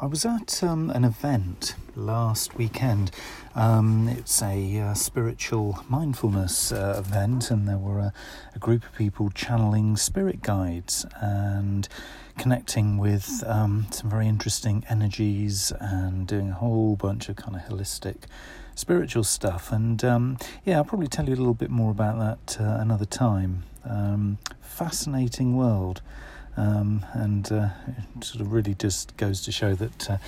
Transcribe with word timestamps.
I 0.00 0.06
was 0.06 0.24
at 0.24 0.62
um, 0.62 0.90
an 0.90 1.04
event 1.04 1.74
last 1.96 2.56
weekend. 2.56 3.10
Um, 3.56 4.08
it's 4.08 4.40
a 4.40 4.78
uh, 4.78 4.94
spiritual 4.94 5.84
mindfulness 5.88 6.70
uh, 6.70 7.02
event, 7.04 7.50
and 7.50 7.66
there 7.66 7.78
were 7.78 7.98
a, 7.98 8.12
a, 8.54 8.60
group 8.60 8.84
of 8.84 8.94
people 8.94 9.28
channeling 9.30 9.96
spirit 9.96 10.40
guides 10.40 11.04
and 11.20 11.88
connecting 12.38 12.98
with 12.98 13.42
um, 13.44 13.88
some 13.90 14.08
very 14.08 14.28
interesting 14.28 14.84
energies 14.88 15.72
and 15.80 16.28
doing 16.28 16.50
a 16.50 16.54
whole 16.54 16.94
bunch 16.94 17.28
of 17.28 17.34
kind 17.34 17.56
of 17.56 17.62
holistic 17.62 18.18
spiritual 18.76 19.24
stuff. 19.24 19.72
And 19.72 20.04
um, 20.04 20.38
yeah, 20.64 20.76
I'll 20.76 20.84
probably 20.84 21.08
tell 21.08 21.26
you 21.26 21.34
a 21.34 21.42
little 21.42 21.54
bit 21.54 21.70
more 21.70 21.90
about 21.90 22.20
that 22.20 22.60
uh, 22.60 22.78
another 22.80 23.04
time. 23.04 23.64
Um, 23.84 24.38
fascinating 24.60 25.56
world. 25.56 26.02
Um, 26.58 27.06
and 27.12 27.50
uh, 27.52 27.68
it 28.16 28.24
sort 28.24 28.40
of 28.40 28.52
really 28.52 28.74
just 28.74 29.16
goes 29.16 29.40
to 29.42 29.52
show 29.52 29.76
that 29.76 30.10
uh, 30.10 30.18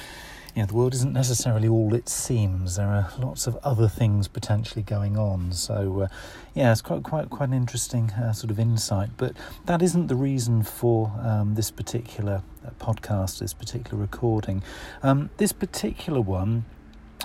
you 0.54 0.62
know 0.62 0.66
the 0.66 0.74
world 0.74 0.94
isn't 0.94 1.12
necessarily 1.12 1.66
all 1.66 1.92
it 1.92 2.08
seems. 2.08 2.76
There 2.76 2.86
are 2.86 3.10
lots 3.18 3.48
of 3.48 3.56
other 3.64 3.88
things 3.88 4.28
potentially 4.28 4.82
going 4.82 5.16
on. 5.18 5.52
So 5.52 6.02
uh, 6.02 6.08
yeah, 6.54 6.70
it's 6.70 6.82
quite 6.82 7.02
quite 7.02 7.30
quite 7.30 7.48
an 7.48 7.54
interesting 7.54 8.10
uh, 8.12 8.32
sort 8.32 8.52
of 8.52 8.60
insight. 8.60 9.10
But 9.16 9.36
that 9.66 9.82
isn't 9.82 10.06
the 10.06 10.14
reason 10.14 10.62
for 10.62 11.12
um, 11.20 11.56
this 11.56 11.72
particular 11.72 12.42
uh, 12.64 12.70
podcast, 12.78 13.40
this 13.40 13.52
particular 13.52 14.00
recording. 14.00 14.62
Um, 15.02 15.30
this 15.38 15.52
particular 15.52 16.20
one 16.20 16.64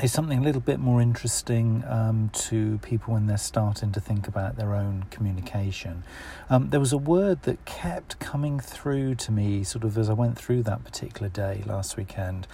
is 0.04 0.12
something 0.12 0.40
a 0.40 0.42
little 0.42 0.62
bit 0.62 0.80
more 0.80 1.02
interesting 1.02 1.84
um, 1.88 2.30
to 2.34 2.80
people 2.80 3.14
when 3.14 3.28
they're 3.28 3.38
starting 3.38 3.94
to 3.94 4.02
think 4.02 4.28
about 4.28 4.58
their 4.58 4.76
own 4.76 5.06
communication. 5.10 6.04
Um, 6.50 6.70
there 6.70 6.82
was 6.82 6.92
a 6.92 6.98
word 6.98 7.44
that 7.44 7.64
kept 7.64 8.20
coming 8.20 8.60
through 8.60 9.16
to 9.16 9.32
me 9.32 9.64
sort 9.64 9.86
of 9.86 9.98
as 9.98 10.10
I 10.10 10.14
went 10.14 10.38
through 10.38 10.64
that 10.64 10.84
particular 10.84 11.30
day 11.30 11.64
last 11.66 11.96
weekend. 11.96 12.46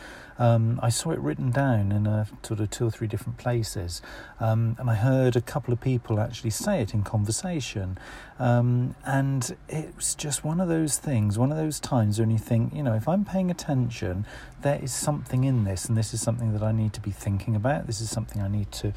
Um, 0.41 0.79
I 0.81 0.89
saw 0.89 1.11
it 1.11 1.19
written 1.19 1.51
down 1.51 1.91
in 1.91 2.07
a 2.07 2.27
sort 2.41 2.61
of 2.61 2.71
two 2.71 2.87
or 2.87 2.89
three 2.89 3.05
different 3.05 3.37
places, 3.37 4.01
um, 4.39 4.75
and 4.79 4.89
I 4.89 4.95
heard 4.95 5.35
a 5.35 5.41
couple 5.41 5.71
of 5.71 5.79
people 5.79 6.19
actually 6.19 6.49
say 6.49 6.81
it 6.81 6.95
in 6.95 7.03
conversation. 7.03 7.99
Um, 8.39 8.95
and 9.05 9.55
it 9.69 9.95
was 9.95 10.15
just 10.15 10.43
one 10.43 10.59
of 10.59 10.67
those 10.67 10.97
things, 10.97 11.37
one 11.37 11.51
of 11.51 11.57
those 11.57 11.79
times 11.79 12.19
when 12.19 12.31
you 12.31 12.39
think, 12.39 12.73
you 12.73 12.81
know, 12.81 12.95
if 12.95 13.07
I'm 13.07 13.23
paying 13.23 13.51
attention, 13.51 14.25
there 14.63 14.79
is 14.81 14.91
something 14.91 15.43
in 15.43 15.63
this, 15.63 15.85
and 15.85 15.95
this 15.95 16.11
is 16.11 16.23
something 16.23 16.53
that 16.53 16.63
I 16.63 16.71
need 16.71 16.93
to 16.93 17.01
be 17.01 17.11
thinking 17.11 17.55
about. 17.55 17.85
This 17.85 18.01
is 18.01 18.09
something 18.09 18.41
I 18.41 18.47
need 18.47 18.71
to 18.71 18.93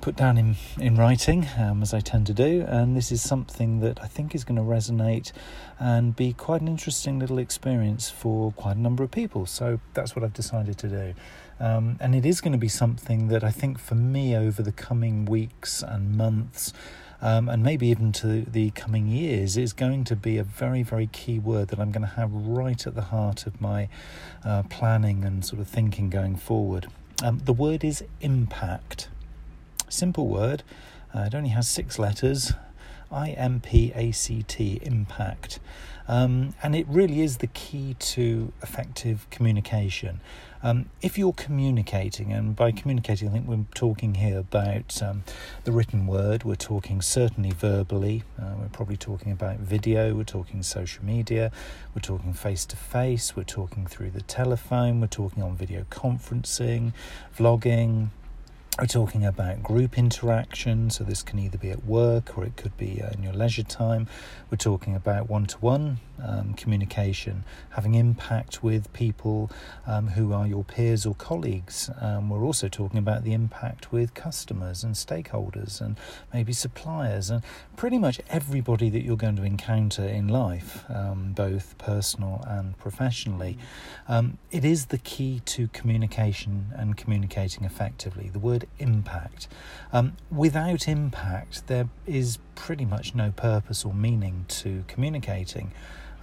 put 0.00 0.16
down 0.16 0.38
in, 0.38 0.56
in 0.78 0.96
writing, 0.96 1.46
um, 1.58 1.82
as 1.82 1.92
I 1.92 2.00
tend 2.00 2.26
to 2.28 2.32
do, 2.34 2.64
and 2.66 2.96
this 2.96 3.12
is 3.12 3.22
something 3.22 3.80
that 3.80 4.02
I 4.02 4.06
think 4.06 4.34
is 4.34 4.44
going 4.44 4.56
to 4.56 4.62
resonate 4.62 5.32
and 5.78 6.16
be 6.16 6.32
quite 6.32 6.60
an 6.60 6.68
interesting 6.68 7.18
little 7.18 7.38
experience 7.38 8.08
for 8.08 8.52
quite 8.52 8.76
a 8.76 8.80
number 8.80 9.04
of 9.04 9.10
people. 9.10 9.46
So 9.46 9.80
that's 9.94 10.16
what 10.16 10.24
I've 10.24 10.32
decided 10.32 10.78
to 10.78 10.88
do. 10.88 11.14
Um, 11.58 11.98
and 12.00 12.14
it 12.14 12.24
is 12.24 12.40
going 12.40 12.52
to 12.52 12.58
be 12.58 12.68
something 12.68 13.28
that 13.28 13.44
I 13.44 13.50
think 13.50 13.78
for 13.78 13.94
me 13.94 14.34
over 14.34 14.62
the 14.62 14.72
coming 14.72 15.26
weeks 15.26 15.82
and 15.82 16.16
months. 16.16 16.72
Um, 17.22 17.50
and 17.50 17.62
maybe 17.62 17.88
even 17.88 18.12
to 18.12 18.42
the 18.42 18.70
coming 18.70 19.06
years, 19.06 19.58
is 19.58 19.74
going 19.74 20.04
to 20.04 20.16
be 20.16 20.38
a 20.38 20.42
very, 20.42 20.82
very 20.82 21.06
key 21.06 21.38
word 21.38 21.68
that 21.68 21.78
I'm 21.78 21.92
going 21.92 22.06
to 22.06 22.14
have 22.14 22.32
right 22.32 22.86
at 22.86 22.94
the 22.94 23.02
heart 23.02 23.46
of 23.46 23.60
my 23.60 23.90
uh, 24.42 24.62
planning 24.70 25.22
and 25.22 25.44
sort 25.44 25.60
of 25.60 25.68
thinking 25.68 26.08
going 26.08 26.36
forward. 26.36 26.86
Um, 27.22 27.42
the 27.44 27.52
word 27.52 27.84
is 27.84 28.02
impact. 28.22 29.08
Simple 29.90 30.28
word. 30.28 30.62
Uh, 31.12 31.22
it 31.22 31.34
only 31.34 31.50
has 31.50 31.66
six 31.68 31.98
letters. 31.98 32.52
I 33.12 33.30
M 33.30 33.60
P 33.60 33.92
A 33.96 34.12
C 34.12 34.44
T, 34.44 34.78
impact. 34.82 35.58
Um, 36.06 36.54
and 36.62 36.76
it 36.76 36.86
really 36.88 37.22
is 37.22 37.38
the 37.38 37.48
key 37.48 37.94
to 37.98 38.52
effective 38.62 39.28
communication. 39.30 40.20
Um, 40.62 40.90
if 41.02 41.18
you're 41.18 41.32
communicating, 41.32 42.32
and 42.32 42.54
by 42.54 42.70
communicating, 42.70 43.28
I 43.28 43.32
think 43.32 43.48
we're 43.48 43.64
talking 43.74 44.14
here 44.14 44.38
about 44.38 45.02
um, 45.02 45.24
the 45.64 45.72
written 45.72 46.06
word, 46.06 46.44
we're 46.44 46.54
talking 46.54 47.00
certainly 47.00 47.50
verbally, 47.50 48.24
uh, 48.40 48.54
we're 48.58 48.68
probably 48.68 48.96
talking 48.96 49.32
about 49.32 49.58
video, 49.58 50.14
we're 50.14 50.24
talking 50.24 50.62
social 50.62 51.04
media, 51.04 51.50
we're 51.94 52.02
talking 52.02 52.32
face 52.32 52.66
to 52.66 52.76
face, 52.76 53.34
we're 53.34 53.44
talking 53.44 53.86
through 53.86 54.10
the 54.10 54.22
telephone, 54.22 55.00
we're 55.00 55.06
talking 55.06 55.42
on 55.42 55.56
video 55.56 55.84
conferencing, 55.90 56.92
vlogging, 57.36 58.08
we're 58.78 58.86
talking 58.86 59.26
about 59.26 59.62
group 59.62 59.98
interaction, 59.98 60.90
so 60.90 61.04
this 61.04 61.22
can 61.22 61.38
either 61.38 61.58
be 61.58 61.70
at 61.70 61.84
work 61.84 62.38
or 62.38 62.44
it 62.44 62.56
could 62.56 62.76
be 62.76 63.02
uh, 63.02 63.10
in 63.10 63.22
your 63.22 63.32
leisure 63.32 63.62
time. 63.62 64.06
We're 64.50 64.56
talking 64.56 64.94
about 64.94 65.28
one 65.28 65.46
to 65.46 65.58
one 65.58 65.98
communication, 66.56 67.44
having 67.70 67.94
impact 67.94 68.62
with 68.62 68.92
people 68.92 69.50
um, 69.86 70.08
who 70.08 70.32
are 70.32 70.46
your 70.46 70.64
peers 70.64 71.06
or 71.06 71.14
colleagues. 71.14 71.90
Um, 72.00 72.28
we're 72.30 72.44
also 72.44 72.68
talking 72.68 72.98
about 72.98 73.24
the 73.24 73.32
impact 73.32 73.92
with 73.92 74.14
customers 74.14 74.84
and 74.84 74.94
stakeholders 74.94 75.80
and 75.80 75.96
maybe 76.32 76.52
suppliers 76.52 77.30
and 77.30 77.42
pretty 77.76 77.98
much 77.98 78.20
everybody 78.28 78.90
that 78.90 79.02
you're 79.02 79.16
going 79.16 79.36
to 79.36 79.44
encounter 79.44 80.04
in 80.04 80.28
life, 80.28 80.84
um, 80.90 81.32
both 81.32 81.76
personal 81.78 82.44
and 82.46 82.76
professionally. 82.78 83.56
Um, 84.08 84.38
it 84.50 84.64
is 84.64 84.86
the 84.86 84.98
key 84.98 85.40
to 85.46 85.68
communication 85.68 86.66
and 86.74 86.96
communicating 86.96 87.64
effectively. 87.64 88.28
The 88.32 88.38
word 88.38 88.59
impact. 88.78 89.48
Um, 89.92 90.16
without 90.30 90.88
impact, 90.88 91.66
there 91.66 91.88
is 92.06 92.38
pretty 92.54 92.84
much 92.84 93.14
no 93.14 93.32
purpose 93.32 93.84
or 93.84 93.92
meaning 93.92 94.44
to 94.48 94.84
communicating. 94.88 95.72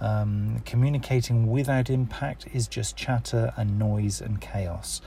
Um, 0.00 0.62
communicating 0.64 1.48
without 1.48 1.90
impact 1.90 2.46
is 2.52 2.68
just 2.68 2.96
chatter 2.96 3.52
and 3.56 3.78
noise 3.78 4.20
and 4.20 4.40
chaos. 4.40 5.00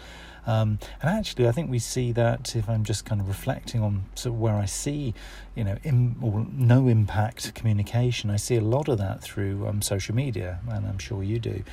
Um, 0.48 0.80
and 1.02 1.10
actually, 1.10 1.48
I 1.48 1.52
think 1.52 1.70
we 1.70 1.80
see 1.80 2.12
that 2.14 2.56
if 2.56 2.68
I'm 2.70 2.84
just 2.84 3.06
kind 3.06 3.22
of 3.22 3.28
reflecting 3.28 3.82
on 3.82 4.06
sort 4.16 4.34
of 4.34 4.40
where 4.40 4.56
I 4.56 4.66
see, 4.66 5.14
you 5.56 5.64
know, 5.64 5.78
or 6.22 6.46
no 6.52 6.88
impact 6.88 7.54
communication, 7.54 8.30
I 8.30 8.38
see 8.38 8.56
a 8.56 8.62
lot 8.62 8.88
of 8.88 8.98
that 8.98 9.22
through 9.22 9.68
um, 9.68 9.82
social 9.82 10.16
media, 10.16 10.60
and 10.70 10.88
I'm 10.88 10.98
sure 10.98 11.24
you 11.24 11.40
do. 11.40 11.64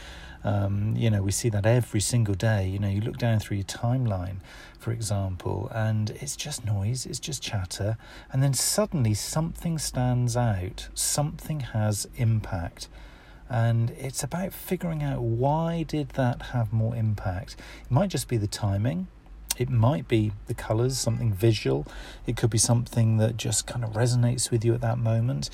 Um, 0.45 0.95
you 0.97 1.11
know, 1.11 1.23
we 1.23 1.33
see 1.33 1.49
that 1.49 1.67
every 1.67 2.01
single 2.01 2.35
day. 2.35 2.69
You 2.69 2.79
know, 2.79 2.89
you 2.89 3.01
look 3.01 3.19
down 3.19 3.41
through 3.41 3.57
your 3.57 3.67
timeline, 3.67 4.37
for 4.79 4.93
example, 4.93 5.71
and 5.75 6.11
it's 6.11 6.37
just 6.37 6.65
noise, 6.65 7.07
it's 7.07 7.19
just 7.19 7.43
chatter, 7.43 7.97
and 8.33 8.43
then 8.43 8.55
suddenly 8.55 9.15
something 9.15 9.79
stands 9.79 10.37
out, 10.37 10.89
something 10.95 11.61
has 11.61 12.07
impact 12.17 12.89
and 13.49 13.91
it's 13.91 14.23
about 14.23 14.53
figuring 14.53 15.03
out 15.03 15.21
why 15.21 15.83
did 15.83 16.11
that 16.11 16.43
have 16.53 16.73
more 16.73 16.95
impact. 16.95 17.57
It 17.83 17.91
might 17.91 18.11
just 18.11 18.29
be 18.29 18.37
the 18.37 18.47
timing. 18.47 19.09
It 19.57 19.69
might 19.69 20.07
be 20.07 20.33
the 20.47 20.55
colors 20.55 20.99
something 20.99 21.33
visual. 21.33 21.87
It 22.27 22.37
could 22.37 22.51
be 22.51 22.59
something 22.59 23.17
that 23.17 23.37
just 23.37 23.67
kind 23.67 23.85
of 23.85 23.95
resonates 23.95 24.51
with 24.51 24.65
you 24.65 24.75
at 24.75 24.81
that 24.83 24.99
moment. 24.99 25.51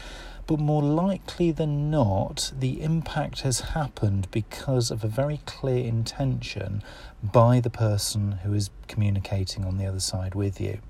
But 0.47 0.61
more 0.61 0.83
likely 0.83 1.53
than 1.53 1.91
not 1.91 2.53
the 2.59 2.83
impact 2.83 3.41
has 3.43 3.61
happened 3.61 4.29
because 4.31 4.91
of 4.91 5.03
a 5.03 5.09
very 5.09 5.41
clear 5.47 5.83
intention 5.83 6.83
by 7.23 7.61
the 7.61 7.71
person 7.71 8.33
who 8.43 8.53
is 8.53 8.69
communicating 8.89 9.65
on 9.65 9.79
the 9.79 9.87
other 9.87 10.01
side 10.01 10.35
with 10.35 10.61
you 10.61 10.81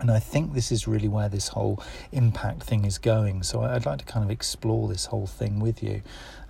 and 0.00 0.10
I 0.10 0.18
think 0.18 0.54
this 0.54 0.72
is 0.72 0.86
really 0.86 1.08
where 1.08 1.28
this 1.28 1.48
whole 1.48 1.82
impact 2.12 2.62
thing 2.62 2.84
is 2.84 2.98
going. 2.98 3.42
So 3.42 3.62
I'd 3.62 3.86
like 3.86 3.98
to 3.98 4.04
kind 4.04 4.24
of 4.24 4.30
explore 4.30 4.88
this 4.88 5.06
whole 5.06 5.26
thing 5.26 5.60
with 5.60 5.82
you 5.82 6.02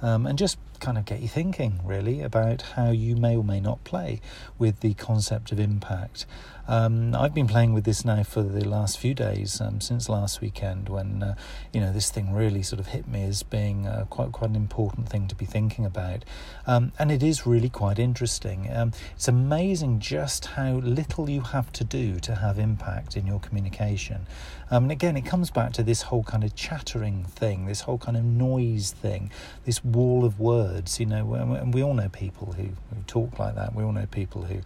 um, 0.02 0.26
and 0.26 0.38
just 0.38 0.58
kind 0.84 0.98
of 0.98 1.06
get 1.06 1.20
you 1.20 1.28
thinking 1.28 1.80
really 1.82 2.20
about 2.20 2.60
how 2.76 2.90
you 2.90 3.16
may 3.16 3.34
or 3.34 3.42
may 3.42 3.58
not 3.58 3.82
play 3.84 4.20
with 4.58 4.80
the 4.80 4.92
concept 4.94 5.50
of 5.50 5.58
impact. 5.58 6.26
Um, 6.66 7.14
I've 7.14 7.34
been 7.34 7.46
playing 7.46 7.74
with 7.74 7.84
this 7.84 8.04
now 8.04 8.22
for 8.22 8.42
the 8.42 8.66
last 8.66 8.98
few 8.98 9.14
days 9.14 9.60
um, 9.60 9.80
since 9.80 10.08
last 10.08 10.40
weekend 10.40 10.88
when 10.88 11.22
uh, 11.22 11.34
you 11.72 11.80
know 11.80 11.92
this 11.92 12.10
thing 12.10 12.32
really 12.32 12.62
sort 12.62 12.80
of 12.80 12.88
hit 12.88 13.06
me 13.06 13.22
as 13.24 13.42
being 13.42 13.86
uh, 13.86 14.06
quite 14.08 14.32
quite 14.32 14.50
an 14.50 14.56
important 14.56 15.08
thing 15.08 15.28
to 15.28 15.34
be 15.34 15.44
thinking 15.44 15.84
about, 15.84 16.24
um, 16.66 16.92
and 16.98 17.10
it 17.10 17.22
is 17.22 17.46
really 17.46 17.68
quite 17.68 17.98
interesting. 17.98 18.70
Um, 18.72 18.92
it's 19.14 19.28
amazing 19.28 20.00
just 20.00 20.46
how 20.46 20.74
little 20.76 21.28
you 21.28 21.42
have 21.42 21.70
to 21.74 21.84
do 21.84 22.18
to 22.20 22.34
have 22.36 22.58
impact 22.58 23.16
in 23.16 23.26
your 23.26 23.40
communication. 23.40 24.26
Um, 24.70 24.84
and 24.84 24.92
again, 24.92 25.16
it 25.16 25.26
comes 25.26 25.50
back 25.50 25.72
to 25.74 25.82
this 25.82 26.02
whole 26.02 26.24
kind 26.24 26.42
of 26.42 26.54
chattering 26.54 27.24
thing, 27.24 27.66
this 27.66 27.82
whole 27.82 27.98
kind 27.98 28.16
of 28.16 28.24
noise 28.24 28.92
thing, 28.92 29.30
this 29.66 29.84
wall 29.84 30.24
of 30.24 30.40
words. 30.40 30.73
You 30.98 31.06
know, 31.06 31.34
and 31.34 31.72
we 31.72 31.82
all 31.82 31.94
know 31.94 32.08
people 32.08 32.52
who, 32.52 32.64
who 32.64 33.02
talk 33.06 33.38
like 33.38 33.54
that. 33.54 33.74
We 33.74 33.84
all 33.84 33.92
know 33.92 34.06
people 34.06 34.42
who, 34.42 34.60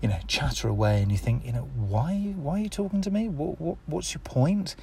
you 0.00 0.08
know, 0.08 0.18
chatter 0.26 0.68
away, 0.68 1.02
and 1.02 1.10
you 1.10 1.18
think, 1.18 1.44
you 1.44 1.52
know, 1.52 1.68
why 1.76 2.34
why 2.36 2.60
are 2.60 2.62
you 2.62 2.68
talking 2.68 3.02
to 3.02 3.10
me? 3.10 3.28
What 3.28 3.60
what 3.60 3.76
what's 3.86 4.14
your 4.14 4.22
point? 4.22 4.76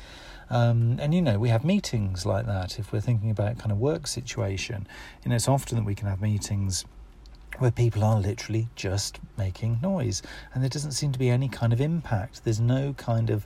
Um, 0.50 0.98
and 1.00 1.14
you 1.14 1.22
know, 1.22 1.40
we 1.40 1.50
have 1.50 1.66
meetings 1.66 2.26
like 2.26 2.46
that 2.46 2.80
if 2.80 2.94
we're 2.94 3.02
thinking 3.02 3.30
about 3.30 3.58
kind 3.58 3.72
of 3.72 3.78
work 3.78 4.08
situation. 4.08 4.88
You 5.24 5.30
know, 5.30 5.36
it's 5.36 5.48
often 5.48 5.78
that 5.78 5.86
we 5.86 5.96
can 5.96 6.08
have 6.08 6.22
meetings 6.22 6.86
where 7.60 7.72
people 7.72 8.04
are 8.04 8.20
literally 8.20 8.70
just 8.76 9.20
making 9.38 9.80
noise 9.82 10.22
and 10.54 10.64
there 10.64 10.70
doesn't 10.70 10.92
seem 10.92 11.12
to 11.12 11.20
be 11.20 11.30
any 11.30 11.50
kind 11.50 11.74
of 11.74 11.82
impact. 11.82 12.44
There's 12.44 12.60
no 12.60 12.94
kind 12.94 13.30
of 13.30 13.46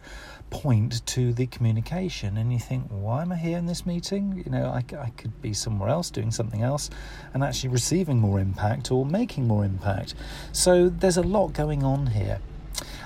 point 0.52 1.06
to 1.06 1.34
the 1.34 1.48
communication, 1.48 2.38
and 2.38 2.52
you 2.52 2.60
think, 2.60 2.86
why 2.90 3.22
am 3.22 3.32
I 3.32 3.38
here 3.38 3.58
in 3.58 3.66
this 3.66 3.86
meeting? 3.86 4.44
You 4.46 4.52
know, 4.52 4.66
I, 4.66 4.84
I 4.98 5.10
could 5.12 5.42
be 5.42 5.54
somewhere 5.54 5.90
else 5.90 6.12
doing 6.12 6.30
something 6.30 6.62
else 6.62 6.90
and 7.34 7.44
actually 7.44 7.70
receiving 7.70 8.20
more 8.20 8.40
impact 8.40 8.92
or 8.92 9.06
making 9.06 9.48
more 9.48 9.64
impact. 9.66 10.14
So 10.52 10.90
there's 10.90 11.18
a 11.18 11.24
lot 11.24 11.54
going 11.54 11.84
on 11.84 12.08
here. 12.08 12.40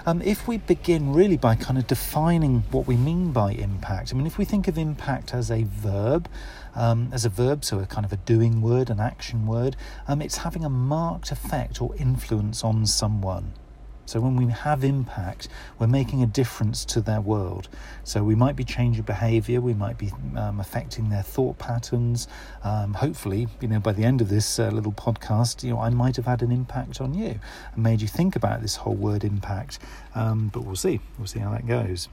Um, 0.07 0.21
if 0.21 0.47
we 0.47 0.59
begin 0.59 1.13
really 1.13 1.35
by 1.35 1.55
kind 1.55 1.79
of 1.79 1.87
defining 1.87 2.63
what 2.69 2.85
we 2.85 2.95
mean 2.95 3.31
by 3.31 3.53
impact, 3.53 4.13
I 4.13 4.15
mean, 4.15 4.27
if 4.27 4.37
we 4.37 4.45
think 4.45 4.67
of 4.67 4.77
impact 4.77 5.33
as 5.33 5.49
a 5.49 5.63
verb, 5.63 6.29
um, 6.75 7.09
as 7.11 7.25
a 7.25 7.29
verb, 7.29 7.65
so 7.65 7.79
a 7.79 7.87
kind 7.87 8.05
of 8.05 8.13
a 8.13 8.17
doing 8.17 8.61
word, 8.61 8.91
an 8.91 8.99
action 8.99 9.47
word, 9.47 9.75
um, 10.07 10.21
it's 10.21 10.37
having 10.37 10.63
a 10.63 10.69
marked 10.69 11.31
effect 11.31 11.81
or 11.81 11.95
influence 11.95 12.63
on 12.63 12.85
someone. 12.85 13.53
So 14.05 14.19
when 14.19 14.35
we 14.35 14.51
have 14.51 14.83
impact, 14.83 15.47
we're 15.79 15.87
making 15.87 16.21
a 16.21 16.27
difference 16.27 16.85
to 16.85 17.01
their 17.01 17.21
world. 17.21 17.69
So 18.03 18.23
we 18.23 18.35
might 18.35 18.55
be 18.55 18.63
changing 18.63 19.03
behaviour, 19.03 19.61
we 19.61 19.73
might 19.73 19.97
be 19.97 20.11
um, 20.35 20.59
affecting 20.59 21.09
their 21.09 21.23
thought 21.23 21.57
patterns. 21.57 22.27
Um, 22.63 22.93
hopefully, 22.93 23.47
you 23.61 23.67
know, 23.67 23.79
by 23.79 23.93
the 23.93 24.03
end 24.03 24.21
of 24.21 24.29
this 24.29 24.59
uh, 24.59 24.69
little 24.69 24.91
podcast, 24.91 25.63
you 25.63 25.71
know, 25.71 25.79
I 25.79 25.89
might 25.89 26.15
have 26.15 26.25
had 26.25 26.41
an 26.41 26.51
impact 26.51 27.01
on 27.01 27.13
you 27.13 27.39
and 27.73 27.83
made 27.83 28.01
you 28.01 28.07
think 28.07 28.35
about 28.35 28.61
this 28.61 28.75
whole 28.75 28.95
word 28.95 29.23
impact. 29.23 29.79
Um, 30.13 30.49
but 30.53 30.63
we'll 30.63 30.75
see. 30.75 30.99
We'll 31.17 31.27
see 31.27 31.39
how 31.39 31.51
that 31.51 31.67
goes. 31.67 32.09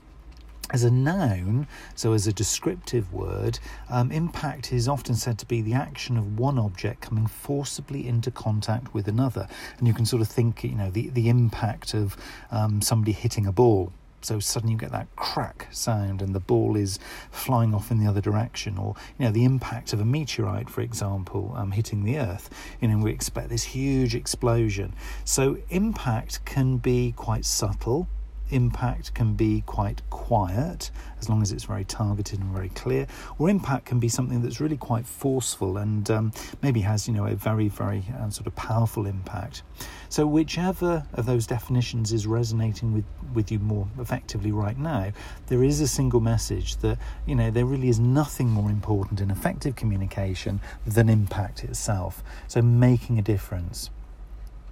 As 0.72 0.84
a 0.84 0.90
noun, 0.90 1.66
so 1.94 2.14
as 2.14 2.26
a 2.26 2.32
descriptive 2.32 3.12
word, 3.12 3.58
um, 3.90 4.10
impact 4.10 4.72
is 4.72 4.88
often 4.88 5.14
said 5.14 5.38
to 5.40 5.46
be 5.46 5.60
the 5.60 5.74
action 5.74 6.16
of 6.16 6.38
one 6.38 6.58
object 6.58 7.02
coming 7.02 7.26
forcibly 7.26 8.08
into 8.08 8.30
contact 8.30 8.94
with 8.94 9.06
another. 9.06 9.46
And 9.78 9.86
you 9.86 9.92
can 9.92 10.06
sort 10.06 10.22
of 10.22 10.28
think, 10.28 10.64
you 10.64 10.74
know, 10.74 10.90
the, 10.90 11.10
the 11.10 11.28
impact 11.28 11.92
of 11.92 12.16
um, 12.50 12.80
somebody 12.80 13.12
hitting 13.12 13.44
a 13.44 13.52
ball. 13.52 13.92
So 14.22 14.40
suddenly 14.40 14.72
you 14.72 14.78
get 14.78 14.92
that 14.92 15.14
crack 15.14 15.68
sound 15.72 16.22
and 16.22 16.34
the 16.34 16.40
ball 16.40 16.76
is 16.76 16.98
flying 17.30 17.74
off 17.74 17.90
in 17.90 17.98
the 17.98 18.06
other 18.06 18.22
direction. 18.22 18.78
Or, 18.78 18.94
you 19.18 19.26
know, 19.26 19.30
the 19.30 19.44
impact 19.44 19.92
of 19.92 20.00
a 20.00 20.06
meteorite, 20.06 20.70
for 20.70 20.80
example, 20.80 21.52
um, 21.54 21.72
hitting 21.72 22.02
the 22.02 22.18
earth. 22.18 22.48
You 22.80 22.88
know, 22.88 22.96
we 22.96 23.10
expect 23.10 23.50
this 23.50 23.64
huge 23.64 24.14
explosion. 24.14 24.94
So 25.24 25.58
impact 25.68 26.46
can 26.46 26.78
be 26.78 27.12
quite 27.12 27.44
subtle 27.44 28.08
impact 28.52 29.14
can 29.14 29.34
be 29.34 29.62
quite 29.66 30.02
quiet 30.10 30.90
as 31.20 31.28
long 31.28 31.42
as 31.42 31.52
it's 31.52 31.64
very 31.64 31.84
targeted 31.84 32.40
and 32.40 32.50
very 32.52 32.68
clear, 32.70 33.06
or 33.38 33.48
impact 33.48 33.86
can 33.86 33.98
be 33.98 34.08
something 34.08 34.42
that's 34.42 34.60
really 34.60 34.76
quite 34.76 35.06
forceful 35.06 35.76
and 35.76 36.10
um, 36.10 36.32
maybe 36.62 36.80
has 36.80 37.06
you 37.06 37.14
know 37.14 37.26
a 37.26 37.34
very 37.34 37.68
very 37.68 38.04
uh, 38.18 38.28
sort 38.30 38.46
of 38.46 38.54
powerful 38.54 39.06
impact. 39.06 39.62
So 40.08 40.26
whichever 40.26 41.06
of 41.14 41.26
those 41.26 41.46
definitions 41.46 42.12
is 42.12 42.26
resonating 42.26 42.92
with 42.92 43.04
with 43.34 43.50
you 43.50 43.58
more 43.58 43.88
effectively 43.98 44.52
right 44.52 44.78
now, 44.78 45.12
there 45.46 45.64
is 45.64 45.80
a 45.80 45.88
single 45.88 46.20
message 46.20 46.76
that 46.78 46.98
you 47.26 47.34
know 47.34 47.50
there 47.50 47.64
really 47.64 47.88
is 47.88 47.98
nothing 47.98 48.48
more 48.48 48.70
important 48.70 49.20
in 49.20 49.30
effective 49.30 49.76
communication 49.76 50.60
than 50.86 51.08
impact 51.08 51.64
itself. 51.64 52.22
So 52.48 52.62
making 52.62 53.18
a 53.18 53.22
difference. 53.22 53.90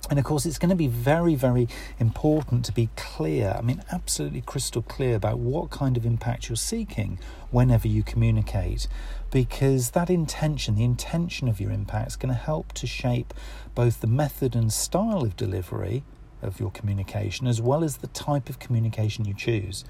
And 0.09 0.19
of 0.19 0.25
course, 0.25 0.47
it's 0.47 0.59
going 0.59 0.71
to 0.71 0.77
be 0.77 0.89
very, 0.89 1.35
very 1.35 1.69
important 1.99 2.65
to 2.65 2.73
be 2.73 2.89
clear, 2.97 3.55
I 3.57 3.61
mean, 3.61 3.83
absolutely 3.93 4.41
crystal 4.41 4.83
clear 4.83 5.15
about 5.15 5.39
what 5.39 5.71
kind 5.71 5.97
of 5.97 6.07
impact 6.07 6.49
you're 6.49 6.57
seeking 6.57 7.19
whenever 7.51 7.87
you 7.87 8.03
communicate, 8.03 8.89
because 9.31 9.91
that 9.91 10.11
intention, 10.11 10.75
the 10.75 10.85
intention 10.85 11.49
of 11.49 11.61
your 11.61 11.71
impact, 11.71 12.09
is 12.09 12.17
going 12.17 12.35
to 12.35 12.41
help 12.41 12.73
to 12.73 12.87
shape 12.87 13.35
both 13.75 14.01
the 14.01 14.07
method 14.07 14.57
and 14.57 14.73
style 14.73 15.23
of 15.23 15.37
delivery 15.37 16.03
of 16.43 16.61
your 16.61 16.71
communication 16.71 17.47
as 17.47 17.61
well 17.61 17.85
as 17.85 17.99
the 17.99 18.07
type 18.09 18.49
of 18.49 18.59
communication 18.59 19.25
you 19.25 19.35
choose. 19.35 19.85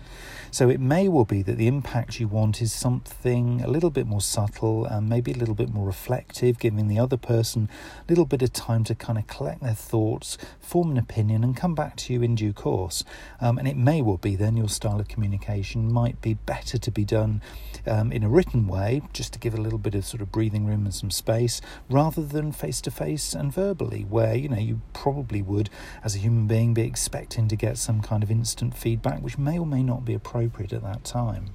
So 0.50 0.68
it 0.68 0.80
may 0.80 1.08
well 1.08 1.24
be 1.24 1.42
that 1.42 1.56
the 1.56 1.68
impact 1.68 2.18
you 2.18 2.28
want 2.28 2.60
is 2.60 2.72
something 2.72 3.62
a 3.62 3.68
little 3.68 3.90
bit 3.90 4.06
more 4.06 4.20
subtle 4.20 4.84
and 4.84 5.08
maybe 5.08 5.32
a 5.32 5.36
little 5.36 5.54
bit 5.54 5.72
more 5.72 5.86
reflective, 5.86 6.58
giving 6.58 6.88
the 6.88 6.98
other 6.98 7.16
person 7.16 7.68
a 8.00 8.10
little 8.10 8.24
bit 8.24 8.42
of 8.42 8.52
time 8.52 8.84
to 8.84 8.94
kind 8.94 9.18
of 9.18 9.26
collect 9.26 9.62
their 9.62 9.74
thoughts, 9.74 10.38
form 10.60 10.90
an 10.90 10.98
opinion, 10.98 11.44
and 11.44 11.56
come 11.56 11.74
back 11.74 11.96
to 11.96 12.12
you 12.12 12.22
in 12.22 12.34
due 12.34 12.52
course. 12.52 13.04
Um, 13.40 13.58
and 13.58 13.68
it 13.68 13.76
may 13.76 14.02
well 14.02 14.16
be 14.16 14.36
then 14.36 14.56
your 14.56 14.68
style 14.68 15.00
of 15.00 15.08
communication 15.08 15.92
might 15.92 16.20
be 16.20 16.34
better 16.34 16.78
to 16.78 16.90
be 16.90 17.04
done 17.04 17.42
um, 17.86 18.12
in 18.12 18.22
a 18.22 18.28
written 18.28 18.66
way, 18.66 19.02
just 19.12 19.32
to 19.32 19.38
give 19.38 19.54
a 19.54 19.60
little 19.60 19.78
bit 19.78 19.94
of 19.94 20.04
sort 20.04 20.20
of 20.20 20.32
breathing 20.32 20.66
room 20.66 20.84
and 20.84 20.94
some 20.94 21.10
space, 21.10 21.60
rather 21.88 22.22
than 22.22 22.52
face 22.52 22.80
to 22.82 22.90
face 22.90 23.34
and 23.34 23.52
verbally, 23.52 24.02
where 24.02 24.34
you 24.34 24.48
know 24.48 24.58
you 24.58 24.80
probably 24.92 25.42
would, 25.42 25.70
as 26.04 26.14
a 26.14 26.18
human 26.18 26.39
being, 26.46 26.74
be 26.74 26.82
expecting 26.82 27.48
to 27.48 27.56
get 27.56 27.78
some 27.78 28.00
kind 28.00 28.22
of 28.22 28.30
instant 28.30 28.76
feedback, 28.76 29.20
which 29.22 29.38
may 29.38 29.58
or 29.58 29.66
may 29.66 29.82
not 29.82 30.04
be 30.04 30.14
appropriate 30.14 30.72
at 30.72 30.82
that 30.82 31.04
time. 31.04 31.46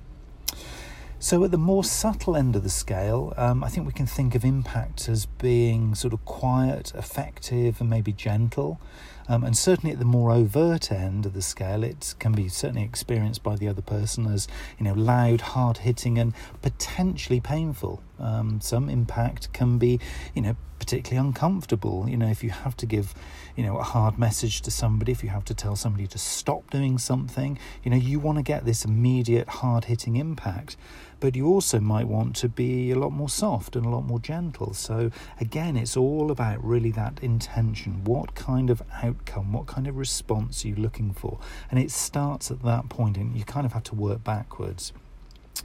So, 1.17 1.43
at 1.43 1.51
the 1.51 1.57
more 1.57 1.83
subtle 1.83 2.35
end 2.35 2.55
of 2.55 2.63
the 2.63 2.69
scale, 2.69 3.33
um, 3.37 3.63
I 3.63 3.69
think 3.69 3.87
we 3.87 3.93
can 3.93 4.05
think 4.05 4.35
of 4.35 4.45
impact 4.45 5.09
as 5.09 5.25
being 5.25 5.95
sort 5.95 6.13
of 6.13 6.23
quiet, 6.25 6.93
effective, 6.93 7.79
and 7.79 7.89
maybe 7.89 8.11
gentle. 8.11 8.79
Um, 9.27 9.43
and 9.43 9.57
certainly 9.57 9.91
at 9.91 9.99
the 9.99 10.05
more 10.05 10.31
overt 10.31 10.91
end 10.91 11.25
of 11.25 11.33
the 11.33 11.41
scale, 11.41 11.83
it 11.83 12.13
can 12.19 12.33
be 12.33 12.47
certainly 12.47 12.83
experienced 12.83 13.41
by 13.41 13.55
the 13.55 13.67
other 13.67 13.81
person 13.81 14.27
as 14.27 14.47
you 14.77 14.85
know 14.85 14.93
loud, 14.93 15.41
hard 15.41 15.77
hitting, 15.79 16.19
and 16.19 16.33
potentially 16.61 17.39
painful. 17.39 18.03
Um, 18.19 18.61
some 18.61 18.89
impact 18.89 19.51
can 19.53 19.77
be, 19.77 19.99
you 20.33 20.41
know, 20.41 20.55
particularly 20.79 21.27
uncomfortable. 21.27 22.07
You 22.07 22.17
know, 22.17 22.27
if 22.27 22.43
you 22.43 22.49
have 22.49 22.75
to 22.77 22.85
give, 22.85 23.13
you 23.55 23.63
know, 23.63 23.77
a 23.77 23.83
hard 23.83 24.17
message 24.19 24.61
to 24.61 24.71
somebody, 24.71 25.11
if 25.11 25.23
you 25.23 25.29
have 25.29 25.45
to 25.45 25.53
tell 25.53 25.75
somebody 25.75 26.07
to 26.07 26.17
stop 26.17 26.69
doing 26.69 26.97
something, 26.97 27.57
you 27.83 27.91
know, 27.91 27.97
you 27.97 28.19
want 28.19 28.37
to 28.37 28.43
get 28.43 28.65
this 28.65 28.85
immediate, 28.85 29.47
hard 29.47 29.85
hitting 29.85 30.15
impact. 30.15 30.77
But 31.19 31.35
you 31.35 31.47
also 31.47 31.79
might 31.79 32.07
want 32.07 32.35
to 32.37 32.49
be 32.49 32.91
a 32.91 32.99
lot 32.99 33.11
more 33.11 33.29
soft 33.29 33.75
and 33.75 33.85
a 33.85 33.89
lot 33.89 34.05
more 34.05 34.19
gentle. 34.19 34.73
So, 34.73 35.11
again, 35.39 35.77
it's 35.77 35.95
all 35.95 36.29
about 36.29 36.63
really 36.63 36.91
that 36.91 37.19
intention. 37.21 38.03
What 38.03 38.35
kind 38.35 38.69
of 38.69 38.83
outcome, 39.01 39.53
what 39.53 39.65
kind 39.65 39.87
of 39.87 39.95
response 39.95 40.65
are 40.65 40.67
you 40.67 40.75
looking 40.75 41.13
for? 41.13 41.39
And 41.71 41.79
it 41.79 41.89
starts 41.89 42.51
at 42.51 42.61
that 42.63 42.89
point, 42.89 43.17
and 43.17 43.35
you 43.35 43.45
kind 43.45 43.65
of 43.65 43.73
have 43.73 43.83
to 43.83 43.95
work 43.95 44.23
backwards. 44.23 44.91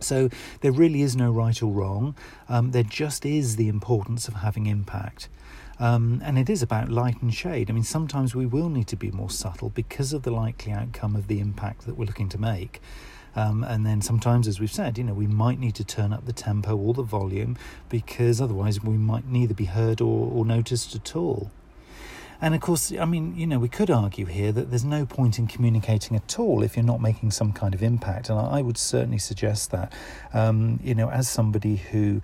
So 0.05 0.29
there 0.61 0.73
really 0.73 1.03
is 1.03 1.17
no 1.17 1.31
right 1.31 1.61
or 1.63 1.73
wrong. 1.73 2.15
Um, 2.49 2.73
there 2.73 2.83
just 2.83 3.25
is 3.25 3.57
the 3.57 3.69
importance 3.69 4.29
of 4.29 4.35
having 4.35 4.67
impact. 4.67 5.29
Um, 5.79 6.21
and 6.25 6.39
it 6.39 6.51
is 6.51 6.63
about 6.63 6.91
light 6.91 7.23
and 7.23 7.33
shade. 7.33 7.71
I 7.71 7.73
mean, 7.73 7.85
sometimes 7.85 8.35
we 8.35 8.45
will 8.45 8.69
need 8.69 8.87
to 8.89 8.97
be 8.97 9.11
more 9.11 9.31
subtle 9.31 9.71
because 9.71 10.13
of 10.13 10.23
the 10.23 10.31
likely 10.31 10.73
outcome 10.73 11.17
of 11.17 11.27
the 11.27 11.41
impact 11.41 11.87
that 11.87 11.97
we're 11.97 12.05
looking 12.05 12.29
to 12.31 12.39
make. 12.39 12.83
Um, 13.35 13.65
and 13.65 13.87
then 13.87 14.03
sometimes, 14.03 14.49
as 14.49 14.61
we've 14.61 14.73
said, 14.73 14.99
you 14.99 15.05
know, 15.05 15.15
we 15.15 15.27
might 15.27 15.59
need 15.59 15.75
to 15.77 15.85
turn 15.85 16.13
up 16.13 16.27
the 16.27 16.33
tempo 16.33 16.77
or 16.77 16.93
the 16.93 17.03
volume 17.03 17.57
because 17.89 18.41
otherwise 18.41 18.83
we 18.83 18.97
might 18.97 19.27
neither 19.27 19.55
be 19.55 19.67
heard 19.67 20.01
or, 20.01 20.31
or 20.31 20.45
noticed 20.45 20.95
at 20.95 21.17
all. 21.17 21.51
And 22.43 22.55
of 22.55 22.61
course, 22.61 22.93
I 22.93 23.05
mean, 23.05 23.37
you 23.37 23.47
know, 23.47 23.59
we 23.59 23.69
could 23.69 23.91
argue 23.91 24.25
here 24.25 24.51
that 24.53 24.71
there's 24.71 24.85
no 24.85 25.05
point 25.05 25.39
in 25.39 25.47
communicating 25.47 26.17
at 26.17 26.39
all 26.39 26.63
if 26.63 26.77
you're 26.77 26.85
not 26.85 27.01
making 27.01 27.33
some 27.33 27.53
kind 27.53 27.75
of 27.75 27.83
impact. 27.83 28.31
And 28.31 28.39
I 28.39 28.63
would 28.63 28.79
certainly 28.79 29.19
suggest 29.19 29.71
that, 29.73 29.93
um, 30.33 30.81
you 30.83 30.95
know, 30.95 31.11
as 31.11 31.29
somebody 31.29 31.77
who 31.77 32.23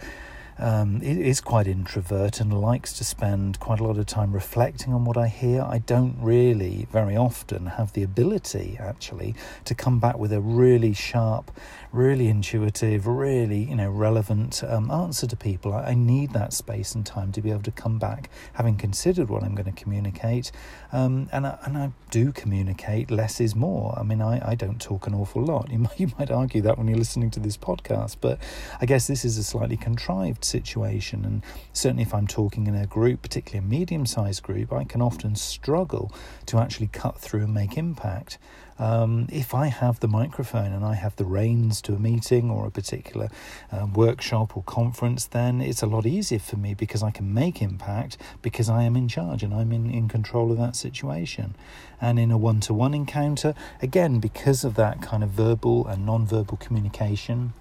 um, 0.58 1.00
is 1.02 1.40
quite 1.40 1.66
introvert 1.66 2.40
and 2.40 2.60
likes 2.60 2.92
to 2.94 3.04
spend 3.04 3.60
quite 3.60 3.80
a 3.80 3.84
lot 3.84 3.98
of 3.98 4.06
time 4.06 4.32
reflecting 4.32 4.92
on 4.92 5.04
what 5.04 5.16
I 5.16 5.28
hear. 5.28 5.62
I 5.62 5.78
don't 5.78 6.16
really 6.20 6.86
very 6.90 7.16
often 7.16 7.66
have 7.66 7.92
the 7.92 8.02
ability 8.02 8.76
actually 8.80 9.34
to 9.64 9.74
come 9.74 9.98
back 9.98 10.18
with 10.18 10.32
a 10.32 10.40
really 10.40 10.92
sharp 10.92 11.50
really 11.96 12.28
intuitive, 12.28 13.06
really 13.06 13.64
you 13.64 13.74
know 13.74 13.90
relevant 13.90 14.62
um, 14.64 14.90
answer 14.90 15.26
to 15.26 15.36
people. 15.36 15.72
I, 15.72 15.84
I, 15.84 15.94
need 15.94 16.32
that 16.32 16.52
space 16.52 16.94
and 16.94 17.04
time 17.04 17.32
to 17.32 17.40
be 17.40 17.50
able 17.50 17.62
to 17.62 17.70
come 17.70 17.98
back, 17.98 18.28
having 18.52 18.76
considered 18.76 19.30
what 19.30 19.42
I'm 19.42 19.54
going 19.54 19.72
to 19.72 19.82
communicate, 19.82 20.52
um, 20.92 21.28
and 21.32 21.46
I, 21.46 21.58
and 21.64 21.78
I 21.78 21.92
do 22.10 22.32
communicate. 22.32 23.10
Less 23.10 23.40
is 23.40 23.54
more. 23.54 23.98
I 23.98 24.02
mean, 24.02 24.20
I, 24.20 24.50
I 24.50 24.54
don't 24.54 24.80
talk 24.80 25.06
an 25.06 25.14
awful 25.14 25.42
lot. 25.42 25.70
You 25.76 25.80
might 25.80 26.00
you 26.00 26.12
might 26.18 26.30
argue 26.30 26.62
that 26.62 26.78
when 26.78 26.88
you're 26.88 26.98
listening 26.98 27.30
to 27.32 27.40
this 27.40 27.56
podcast, 27.56 28.16
but 28.20 28.38
I 28.80 28.86
guess 28.86 29.06
this 29.06 29.24
is 29.24 29.36
a 29.36 29.44
slightly 29.44 29.76
contrived 29.76 30.42
situation, 30.46 31.24
and 31.24 31.42
certainly 31.72 32.02
if 32.02 32.14
I'm 32.14 32.26
talking 32.26 32.66
in 32.66 32.74
a 32.74 32.86
group, 32.86 33.22
particularly 33.22 33.66
a 33.66 33.68
medium-sized 33.68 34.42
group, 34.42 34.72
I 34.72 34.84
can 34.84 35.02
often 35.02 35.36
struggle 35.36 36.12
to 36.46 36.58
actually 36.58 36.88
cut 36.88 37.18
through 37.18 37.42
and 37.42 37.54
make 37.54 37.76
impact. 37.76 38.38
Um, 38.78 39.26
if 39.32 39.54
I 39.54 39.68
have 39.68 40.00
the 40.00 40.08
microphone 40.08 40.72
and 40.72 40.84
I 40.84 40.94
have 40.94 41.16
the 41.16 41.24
reins 41.24 41.80
to 41.82 41.94
a 41.94 41.98
meeting 41.98 42.50
or 42.50 42.66
a 42.66 42.70
particular 42.70 43.30
um, 43.72 43.94
workshop 43.94 44.56
or 44.56 44.62
conference, 44.64 45.26
then 45.26 45.60
it's 45.60 45.82
a 45.82 45.86
lot 45.86 46.04
easier 46.04 46.38
for 46.38 46.56
me 46.56 46.74
because 46.74 47.02
I 47.02 47.10
can 47.10 47.32
make 47.32 47.62
impact 47.62 48.18
because 48.42 48.68
I 48.68 48.82
am 48.82 48.96
in 48.96 49.08
charge 49.08 49.42
and 49.42 49.54
I'm 49.54 49.72
in, 49.72 49.90
in 49.90 50.08
control 50.08 50.52
of 50.52 50.58
that 50.58 50.76
situation. 50.76 51.54
And 52.00 52.18
in 52.18 52.30
a 52.30 52.36
one 52.36 52.60
to 52.60 52.74
one 52.74 52.92
encounter, 52.92 53.54
again, 53.80 54.20
because 54.20 54.62
of 54.64 54.74
that 54.74 55.00
kind 55.00 55.24
of 55.24 55.30
verbal 55.30 55.86
and 55.86 56.04
non 56.04 56.26
verbal 56.26 56.58
communication, 56.58 57.54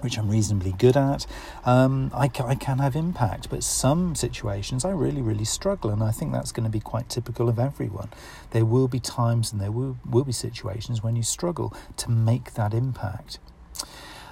which 0.00 0.18
I'm 0.18 0.28
reasonably 0.28 0.72
good 0.72 0.96
at, 0.96 1.26
um, 1.64 2.10
I, 2.14 2.28
ca- 2.28 2.46
I, 2.46 2.54
can 2.54 2.78
have 2.78 2.96
impact. 2.96 3.50
But 3.50 3.64
some 3.64 4.14
situations 4.14 4.84
I 4.84 4.90
really, 4.90 5.22
really 5.22 5.44
struggle, 5.44 5.90
and 5.90 6.02
I 6.02 6.10
think 6.10 6.32
that's 6.32 6.52
going 6.52 6.64
to 6.64 6.70
be 6.70 6.80
quite 6.80 7.08
typical 7.08 7.48
of 7.48 7.58
everyone. 7.58 8.10
There 8.50 8.64
will 8.64 8.88
be 8.88 9.00
times 9.00 9.52
and 9.52 9.60
there 9.60 9.72
will, 9.72 9.98
will 10.08 10.24
be 10.24 10.32
situations 10.32 11.02
when 11.02 11.16
you 11.16 11.22
struggle 11.22 11.74
to 11.96 12.10
make 12.10 12.54
that 12.54 12.74
impact. 12.74 13.38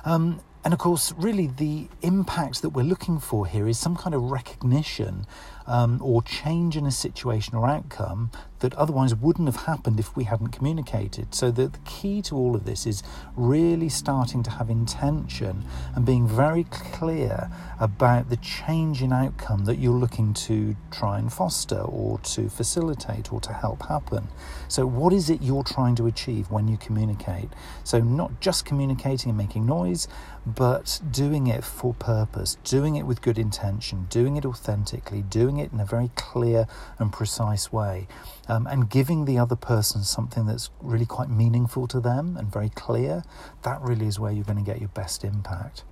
Um, 0.04 0.40
and 0.64 0.72
of 0.72 0.80
course, 0.80 1.12
really, 1.18 1.46
the 1.46 1.88
impact 2.00 2.62
that 2.62 2.70
we're 2.70 2.84
looking 2.84 3.18
for 3.20 3.46
here 3.46 3.68
is 3.68 3.78
some 3.78 3.96
kind 3.96 4.14
of 4.14 4.22
recognition 4.30 5.26
um, 5.66 6.00
or 6.02 6.22
change 6.22 6.76
in 6.76 6.86
a 6.86 6.90
situation 6.90 7.54
or 7.54 7.66
outcome 7.66 8.30
that 8.64 8.74
otherwise 8.76 9.14
wouldn't 9.14 9.46
have 9.46 9.66
happened 9.66 10.00
if 10.00 10.16
we 10.16 10.24
hadn't 10.24 10.48
communicated. 10.48 11.34
So, 11.34 11.50
the, 11.50 11.68
the 11.68 11.78
key 11.84 12.22
to 12.22 12.34
all 12.34 12.56
of 12.56 12.64
this 12.64 12.86
is 12.86 13.02
really 13.36 13.90
starting 13.90 14.42
to 14.44 14.50
have 14.50 14.70
intention 14.70 15.64
and 15.94 16.06
being 16.06 16.26
very 16.26 16.64
clear 16.64 17.50
about 17.78 18.30
the 18.30 18.36
change 18.36 19.02
in 19.02 19.12
outcome 19.12 19.66
that 19.66 19.76
you're 19.76 19.92
looking 19.92 20.32
to 20.34 20.76
try 20.90 21.18
and 21.18 21.30
foster 21.30 21.80
or 21.80 22.18
to 22.20 22.48
facilitate 22.48 23.32
or 23.32 23.40
to 23.40 23.52
help 23.52 23.82
happen. 23.82 24.28
So, 24.68 24.86
what 24.86 25.12
is 25.12 25.28
it 25.28 25.42
you're 25.42 25.64
trying 25.64 25.94
to 25.96 26.06
achieve 26.06 26.50
when 26.50 26.66
you 26.66 26.78
communicate? 26.78 27.50
So, 27.82 28.00
not 28.00 28.40
just 28.40 28.64
communicating 28.64 29.28
and 29.28 29.36
making 29.36 29.66
noise, 29.66 30.08
but 30.46 31.00
doing 31.10 31.46
it 31.46 31.64
for 31.64 31.94
purpose, 31.94 32.56
doing 32.64 32.96
it 32.96 33.06
with 33.06 33.22
good 33.22 33.38
intention, 33.38 34.06
doing 34.10 34.36
it 34.36 34.44
authentically, 34.44 35.22
doing 35.22 35.53
it 35.58 35.72
in 35.72 35.80
a 35.80 35.84
very 35.84 36.10
clear 36.16 36.66
and 36.98 37.12
precise 37.12 37.72
way, 37.72 38.06
um, 38.48 38.66
and 38.66 38.88
giving 38.90 39.24
the 39.24 39.38
other 39.38 39.56
person 39.56 40.02
something 40.02 40.46
that's 40.46 40.70
really 40.80 41.06
quite 41.06 41.30
meaningful 41.30 41.86
to 41.88 42.00
them 42.00 42.36
and 42.36 42.52
very 42.52 42.70
clear. 42.70 43.22
That 43.62 43.80
really 43.80 44.06
is 44.06 44.18
where 44.18 44.32
you're 44.32 44.44
going 44.44 44.58
to 44.58 44.64
get 44.64 44.80
your 44.80 44.88
best 44.88 45.24
impact. 45.24 45.84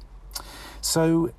So, 0.81 1.33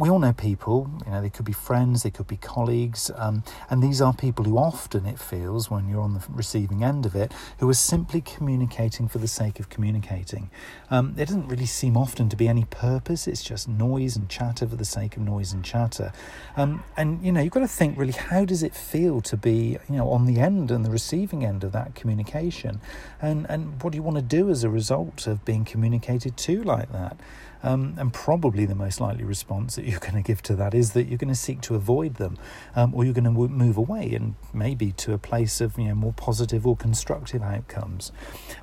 we 0.00 0.08
all 0.08 0.18
know 0.18 0.32
people, 0.32 0.90
you 1.04 1.12
know, 1.12 1.20
they 1.20 1.28
could 1.28 1.44
be 1.44 1.52
friends, 1.52 2.02
they 2.02 2.10
could 2.10 2.26
be 2.26 2.38
colleagues, 2.38 3.10
um, 3.16 3.44
and 3.68 3.82
these 3.82 4.00
are 4.00 4.14
people 4.14 4.46
who 4.46 4.56
often 4.56 5.04
it 5.04 5.18
feels 5.18 5.70
when 5.70 5.88
you're 5.88 6.00
on 6.00 6.14
the 6.14 6.22
receiving 6.30 6.82
end 6.82 7.04
of 7.04 7.14
it, 7.14 7.32
who 7.58 7.68
are 7.68 7.74
simply 7.74 8.22
communicating 8.22 9.08
for 9.08 9.18
the 9.18 9.28
sake 9.28 9.60
of 9.60 9.68
communicating. 9.68 10.50
Um, 10.90 11.14
there 11.14 11.26
doesn't 11.26 11.48
really 11.48 11.66
seem 11.66 11.98
often 11.98 12.30
to 12.30 12.36
be 12.36 12.48
any 12.48 12.64
purpose, 12.64 13.28
it's 13.28 13.42
just 13.42 13.68
noise 13.68 14.16
and 14.16 14.28
chatter 14.28 14.66
for 14.66 14.76
the 14.76 14.86
sake 14.86 15.18
of 15.18 15.22
noise 15.22 15.52
and 15.52 15.62
chatter. 15.62 16.12
Um, 16.56 16.82
and, 16.96 17.22
you 17.22 17.30
know, 17.30 17.42
you've 17.42 17.52
got 17.52 17.60
to 17.60 17.68
think 17.68 17.98
really, 17.98 18.12
how 18.12 18.46
does 18.46 18.62
it 18.62 18.74
feel 18.74 19.20
to 19.20 19.36
be, 19.36 19.76
you 19.88 19.96
know, 19.96 20.10
on 20.10 20.24
the 20.24 20.40
end 20.40 20.70
and 20.70 20.84
the 20.84 20.90
receiving 20.90 21.44
end 21.44 21.62
of 21.62 21.72
that 21.72 21.94
communication? 21.94 22.80
And, 23.20 23.46
and 23.50 23.82
what 23.82 23.92
do 23.92 23.96
you 23.96 24.02
want 24.02 24.16
to 24.16 24.22
do 24.22 24.48
as 24.48 24.64
a 24.64 24.70
result 24.70 25.26
of 25.26 25.44
being 25.44 25.66
communicated 25.66 26.38
to 26.38 26.62
like 26.62 26.90
that? 26.92 27.18
Um, 27.62 27.94
and 27.98 28.12
probably 28.12 28.64
the 28.64 28.74
most 28.74 29.00
likely 29.00 29.24
response 29.24 29.76
that 29.76 29.84
you're 29.86 30.00
going 30.00 30.14
to 30.14 30.22
give 30.22 30.42
to 30.44 30.54
that 30.56 30.74
is 30.74 30.92
that 30.92 31.04
you're 31.04 31.18
going 31.18 31.28
to 31.28 31.34
seek 31.34 31.60
to 31.62 31.74
avoid 31.74 32.14
them, 32.14 32.38
um, 32.74 32.94
or 32.94 33.04
you're 33.04 33.14
going 33.14 33.24
to 33.24 33.30
move 33.30 33.76
away 33.76 34.14
and 34.14 34.34
maybe 34.52 34.92
to 34.92 35.12
a 35.12 35.18
place 35.18 35.60
of 35.60 35.78
you 35.78 35.88
know 35.88 35.94
more 35.94 36.12
positive 36.12 36.66
or 36.66 36.76
constructive 36.76 37.42
outcomes. 37.42 38.12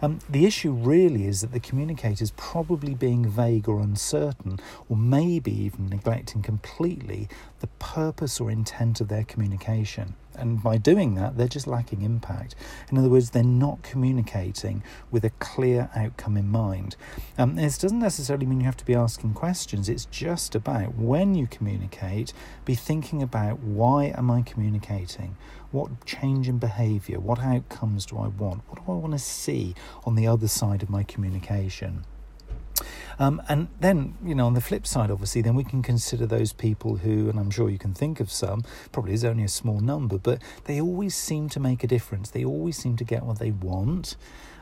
Um, 0.01 0.19
the 0.29 0.45
issue 0.45 0.71
really 0.71 1.25
is 1.25 1.41
that 1.41 1.51
the 1.51 1.59
communicator 1.59 2.23
is 2.23 2.31
probably 2.31 2.95
being 2.95 3.27
vague 3.27 3.67
or 3.69 3.79
uncertain, 3.79 4.59
or 4.89 4.97
maybe 4.97 5.51
even 5.51 5.89
neglecting 5.89 6.41
completely 6.41 7.27
the 7.59 7.67
purpose 7.79 8.39
or 8.39 8.49
intent 8.51 9.01
of 9.01 9.07
their 9.07 9.23
communication. 9.23 10.15
And 10.38 10.62
by 10.62 10.77
doing 10.77 11.15
that, 11.15 11.38
they're 11.38 11.48
just 11.48 11.67
lacking 11.67 12.01
impact. 12.01 12.56
In 12.91 12.98
other 12.98 13.10
words, 13.10 13.32
they're 13.32 13.44
not 13.44 13.84
communicating 13.84 14.84
with 15.12 15.24
a 15.25 15.29
clear 15.32 15.89
outcome 15.96 16.38
in 16.38 16.48
mind. 16.48 16.96
Um, 17.38 17.56
this 17.56 17.77
doesn't 17.77 18.00
necessarily 18.00 18.46
mean 18.46 18.60
you 18.60 18.65
have 18.65 18.77
to 18.77 18.86
be 18.86 18.96
asking 18.96 19.34
questions. 19.34 19.89
It's 19.89 20.06
just 20.06 20.56
about 20.56 20.96
when 20.96 21.36
you 21.36 21.48
communicate, 21.48 22.34
be 22.65 22.75
thinking 22.75 23.22
about 23.22 23.60
why 23.60 24.13
am 24.15 24.32
I 24.32 24.41
communicating? 24.41 25.36
What 25.72 26.06
change 26.06 26.48
in 26.48 26.60
behavior? 26.60 27.20
What 27.20 27.39
outcomes 27.39 28.06
do 28.06 28.17
I 28.17 28.27
want? 28.27 28.63
What 28.67 28.86
do 28.86 28.91
I 28.91 28.96
want 28.96 29.13
to 29.13 29.20
see 29.20 29.75
on 30.06 30.15
the 30.15 30.27
other 30.27 30.48
side 30.48 30.84
of 30.84 30.89
my 30.89 31.03
communication? 31.03 32.06
Um, 33.19 33.41
and 33.50 33.67
then, 33.79 34.15
you 34.24 34.36
know, 34.36 34.45
on 34.45 34.53
the 34.53 34.62
flip 34.62 34.86
side, 34.86 35.09
obviously, 35.09 35.41
then 35.41 35.55
we 35.55 35.63
can 35.63 35.81
consider 35.81 36.25
those 36.25 36.53
people 36.53 36.97
who, 36.97 37.29
and 37.29 37.39
I'm 37.39 37.50
sure 37.50 37.69
you 37.69 37.79
can 37.79 37.93
think 37.93 38.19
of 38.19 38.31
some, 38.31 38.63
probably 38.91 39.13
is 39.13 39.25
only 39.25 39.43
a 39.43 39.50
small 39.50 39.79
number, 39.79 40.17
but 40.17 40.41
they 40.65 40.79
always 40.79 41.15
seem 41.15 41.50
to 41.50 41.59
make 41.59 41.83
a 41.83 41.88
difference. 41.88 42.29
They 42.29 42.45
always 42.45 42.77
seem 42.77 42.95
to 42.97 43.03
get 43.03 43.24
what 43.24 43.39
they 43.39 43.51
want. 43.51 44.15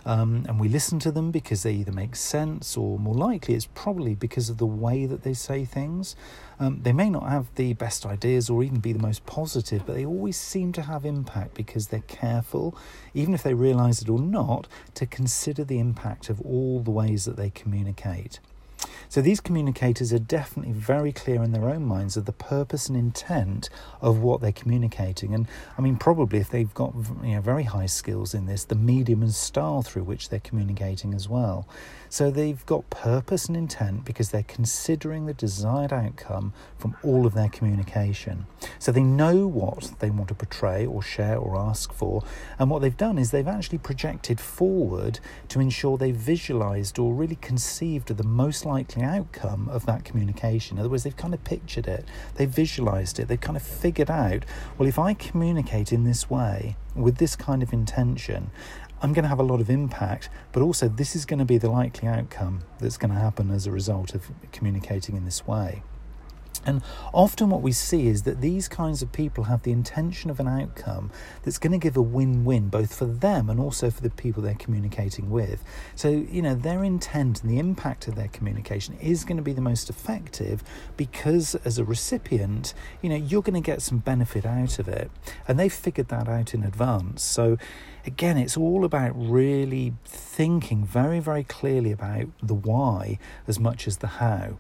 Um, 0.05 0.45
and 0.47 0.59
we 0.59 0.69
listen 0.69 1.00
to 1.00 1.12
them 1.12 1.31
because 1.31 1.63
they 1.63 1.74
either 1.74 1.91
make 1.91 2.15
sense 2.15 2.77
or 2.77 3.00
more 3.00 3.15
likely 3.15 3.55
it's 3.55 3.67
probably 3.74 4.13
because 4.13 4.50
of 4.50 4.59
the 4.59 4.65
way 4.65 5.07
that 5.07 5.24
they 5.24 5.33
say 5.33 5.65
things. 5.65 6.15
Um, 6.59 6.81
they 6.83 6.93
may 6.93 7.09
not 7.09 7.27
have 7.27 7.47
the 7.55 7.74
best 7.74 8.05
ideas 8.05 8.50
or 8.50 8.63
even 8.63 8.79
be 8.79 8.93
the 8.93 9.00
most 9.00 9.25
positive, 9.25 9.85
but 9.85 9.95
they 9.95 10.05
always 10.05 10.38
seem 10.38 10.71
to 10.74 10.83
have 10.83 11.05
impact 11.05 11.55
because 11.55 11.88
they're 11.88 12.01
careful, 12.01 12.77
even 13.13 13.33
if 13.33 13.41
they 13.41 13.55
realize 13.55 14.01
it 14.01 14.09
or 14.09 14.19
not, 14.19 14.67
to 14.93 15.07
consider 15.07 15.63
the 15.63 15.79
impact 15.79 16.29
of 16.29 16.39
all 16.41 16.79
the 16.81 16.91
ways 16.91 17.25
that 17.25 17.35
they 17.35 17.50
communicate. 17.50 18.39
So 19.09 19.21
these 19.21 19.39
communicators 19.39 20.13
are 20.13 20.19
definitely 20.19 20.73
very 20.73 21.11
clear 21.11 21.43
in 21.43 21.51
their 21.51 21.69
own 21.69 21.85
minds 21.85 22.17
of 22.17 22.25
the 22.25 22.31
purpose 22.31 22.87
and 22.87 22.97
intent 22.97 23.69
of 24.01 24.19
what 24.19 24.41
they're 24.41 24.51
communicating. 24.51 25.33
And 25.33 25.47
I 25.77 25.81
mean, 25.81 25.97
probably 25.97 26.39
if 26.39 26.49
they've 26.49 26.73
got 26.73 26.93
you 27.23 27.35
know, 27.35 27.41
very 27.41 27.63
high 27.63 27.85
skills 27.85 28.33
in 28.33 28.45
this, 28.45 28.63
the 28.63 28.75
medium 28.75 29.21
and 29.21 29.33
style 29.33 29.81
through 29.81 30.03
which 30.03 30.29
they're 30.29 30.39
communicating 30.39 31.13
as 31.13 31.27
well. 31.27 31.67
So 32.09 32.31
they've 32.31 32.65
got 32.65 32.89
purpose 32.89 33.47
and 33.47 33.57
intent 33.57 34.05
because 34.05 34.29
they're 34.29 34.43
considering 34.43 35.25
the 35.25 35.33
desired 35.33 35.91
outcome 35.91 36.53
from 36.77 36.95
all 37.03 37.25
of 37.25 37.33
their 37.33 37.49
communication. 37.49 38.45
So 38.79 38.91
they 38.91 39.03
know 39.03 39.47
what 39.47 39.93
they 39.99 40.09
want 40.09 40.29
to 40.29 40.35
portray 40.35 40.85
or 40.85 41.01
share 41.01 41.37
or 41.37 41.57
ask 41.57 41.91
for. 41.91 42.23
And 42.59 42.69
what 42.69 42.81
they've 42.81 42.95
done 42.95 43.17
is 43.17 43.31
they've 43.31 43.47
actually 43.47 43.79
projected 43.79 44.39
forward 44.39 45.19
to 45.49 45.59
ensure 45.59 45.97
they've 45.97 46.15
visualized 46.15 46.99
or 46.99 47.13
really 47.13 47.37
conceived 47.37 48.11
of 48.11 48.17
the 48.17 48.23
most 48.23 48.65
likely 48.65 48.75
outcome 49.03 49.70
of 49.70 49.86
that 49.86 50.03
communication. 50.03 50.77
In 50.77 50.82
other 50.82 50.89
words, 50.89 51.03
they've 51.03 51.15
kind 51.15 51.34
of 51.34 51.44
pictured 51.44 51.88
it, 51.88 52.05
they've 52.36 52.50
visualized 52.50 53.20
it, 53.20 53.27
they've 53.27 53.39
kind 53.39 53.55
of 53.55 53.63
figured 53.63 54.10
out 54.10 54.46
well, 54.77 54.88
if 54.88 55.00
I 55.00 55.13
communicate 55.13 55.91
in 55.94 56.03
this 56.03 56.29
way 56.29 56.75
with 56.96 57.17
this 57.17 57.36
kind 57.36 57.63
of 57.63 57.74
intention, 57.74 58.51
I'm 59.01 59.13
going 59.13 59.24
to 59.24 59.29
have 59.29 59.39
a 59.39 59.44
lot 59.44 59.62
of 59.62 59.70
impact, 59.70 60.29
but 60.51 60.62
also 60.63 60.88
this 60.88 61.15
is 61.15 61.25
going 61.25 61.39
to 61.39 61.46
be 61.46 61.58
the 61.58 61.70
likely 61.70 62.08
outcome 62.08 62.62
that's 62.79 62.98
going 62.98 63.13
to 63.13 63.20
happen 63.20 63.51
as 63.51 63.67
a 63.67 63.72
result 63.72 64.15
of 64.15 64.32
communicating 64.51 65.15
in 65.15 65.25
this 65.25 65.46
way. 65.46 65.84
And 66.65 66.81
often, 67.13 67.50
what 67.50 67.62
we 67.62 67.72
see 67.72 68.07
is 68.07 68.24
that 68.24 68.41
these 68.41 68.67
kinds 68.67 69.01
of 69.01 69.12
people 69.12 69.45
have 69.45 69.63
the 69.63 69.72
intention 69.72 70.29
of 70.29 70.39
an 70.39 70.48
outcome 70.48 71.12
that's 71.43 71.57
going 71.57 71.74
to 71.74 71.77
give 71.77 71.95
a 71.95 72.01
win 72.01 72.43
win 72.43 72.69
both 72.69 72.95
for 72.95 73.05
them 73.05 73.50
and 73.50 73.60
also 73.60 73.89
for 73.89 74.01
the 74.01 74.10
people 74.10 74.41
they're 74.41 74.55
communicating 74.55 75.29
with. 75.29 75.63
So, 75.95 76.10
you 76.10 76.41
know, 76.41 76.55
their 76.55 76.84
intent 76.84 77.43
and 77.43 77.51
the 77.51 77.60
impact 77.60 78.07
of 78.07 78.15
their 78.15 78.27
communication 78.29 78.98
is 79.01 79.24
going 79.24 79.38
to 79.38 79.43
be 79.43 79.53
the 79.53 79.62
most 79.62 79.89
effective 79.89 80.63
because, 80.98 81.55
as 81.65 81.77
a 81.77 81.84
recipient, 81.84 82.74
you 83.01 83.10
know, 83.10 83.15
you're 83.15 83.41
going 83.41 83.62
to 83.62 83.65
get 83.65 83.81
some 83.81 84.00
benefit 84.00 84.45
out 84.45 84.79
of 84.79 84.88
it. 84.88 85.12
And 85.48 85.60
they've 85.60 85.74
figured 85.74 86.10
that 86.10 86.27
out 86.27 86.53
in 86.53 86.63
advance. 86.63 87.24
So, 87.24 87.57
again, 88.05 88.38
it's 88.38 88.57
all 88.57 88.86
about 88.86 89.12
really 89.15 89.93
thinking 90.05 90.86
very, 90.86 91.19
very 91.19 91.43
clearly 91.43 91.91
about 91.91 92.27
the 92.41 92.53
why 92.53 93.19
as 93.48 93.60
much 93.60 93.88
as 93.88 93.98
the 93.98 94.07
how. 94.07 94.57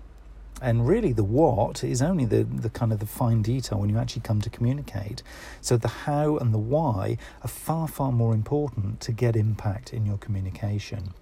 And 0.61 0.87
really, 0.87 1.11
the 1.11 1.23
what 1.23 1.83
is 1.83 2.01
only 2.01 2.25
the, 2.25 2.43
the 2.43 2.69
kind 2.69 2.93
of 2.93 2.99
the 2.99 3.05
fine 3.05 3.41
detail 3.41 3.79
when 3.79 3.89
you 3.89 3.97
actually 3.97 4.21
come 4.21 4.41
to 4.41 4.49
communicate. 4.49 5.21
So, 5.59 5.75
the 5.75 5.89
how 5.89 6.37
and 6.37 6.53
the 6.53 6.57
why 6.59 7.17
are 7.41 7.47
far, 7.49 7.87
far 7.87 8.11
more 8.11 8.33
important 8.33 9.01
to 9.01 9.11
get 9.11 9.35
impact 9.35 9.93
in 9.93 10.05
your 10.05 10.17
communication. 10.17 11.13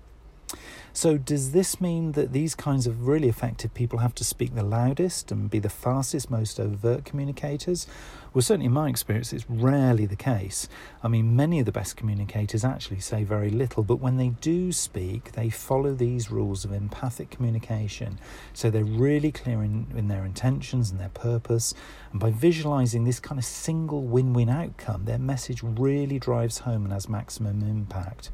So, 0.91 1.17
does 1.17 1.51
this 1.51 1.81
mean 1.81 2.11
that 2.11 2.33
these 2.33 2.53
kinds 2.53 2.85
of 2.85 3.07
really 3.07 3.27
effective 3.27 3.73
people 3.73 3.99
have 3.99 4.13
to 4.15 4.23
speak 4.23 4.53
the 4.53 4.63
loudest 4.63 5.31
and 5.31 5.49
be 5.49 5.59
the 5.59 5.69
fastest, 5.69 6.29
most 6.29 6.59
overt 6.59 7.03
communicators? 7.03 7.87
Well, 8.33 8.41
certainly 8.41 8.67
in 8.67 8.73
my 8.73 8.89
experience, 8.89 9.33
it's 9.33 9.49
rarely 9.49 10.05
the 10.05 10.15
case. 10.15 10.67
I 11.03 11.07
mean, 11.07 11.35
many 11.35 11.59
of 11.59 11.65
the 11.65 11.71
best 11.71 11.97
communicators 11.97 12.63
actually 12.63 12.99
say 12.99 13.23
very 13.23 13.49
little, 13.49 13.83
but 13.83 13.97
when 13.97 14.17
they 14.17 14.29
do 14.29 14.71
speak, 14.71 15.31
they 15.31 15.49
follow 15.49 15.93
these 15.93 16.31
rules 16.31 16.63
of 16.63 16.71
empathic 16.71 17.31
communication. 17.31 18.19
So, 18.53 18.69
they're 18.69 18.83
really 18.83 19.31
clear 19.31 19.63
in, 19.63 19.87
in 19.95 20.07
their 20.07 20.25
intentions 20.25 20.91
and 20.91 20.99
their 20.99 21.09
purpose. 21.09 21.73
And 22.11 22.19
by 22.19 22.29
visualizing 22.29 23.03
this 23.03 23.19
kind 23.19 23.39
of 23.39 23.45
single 23.45 24.03
win 24.03 24.33
win 24.33 24.49
outcome, 24.49 25.05
their 25.05 25.19
message 25.19 25.63
really 25.63 26.19
drives 26.19 26.59
home 26.59 26.83
and 26.83 26.93
has 26.93 27.09
maximum 27.09 27.61
impact. 27.63 28.29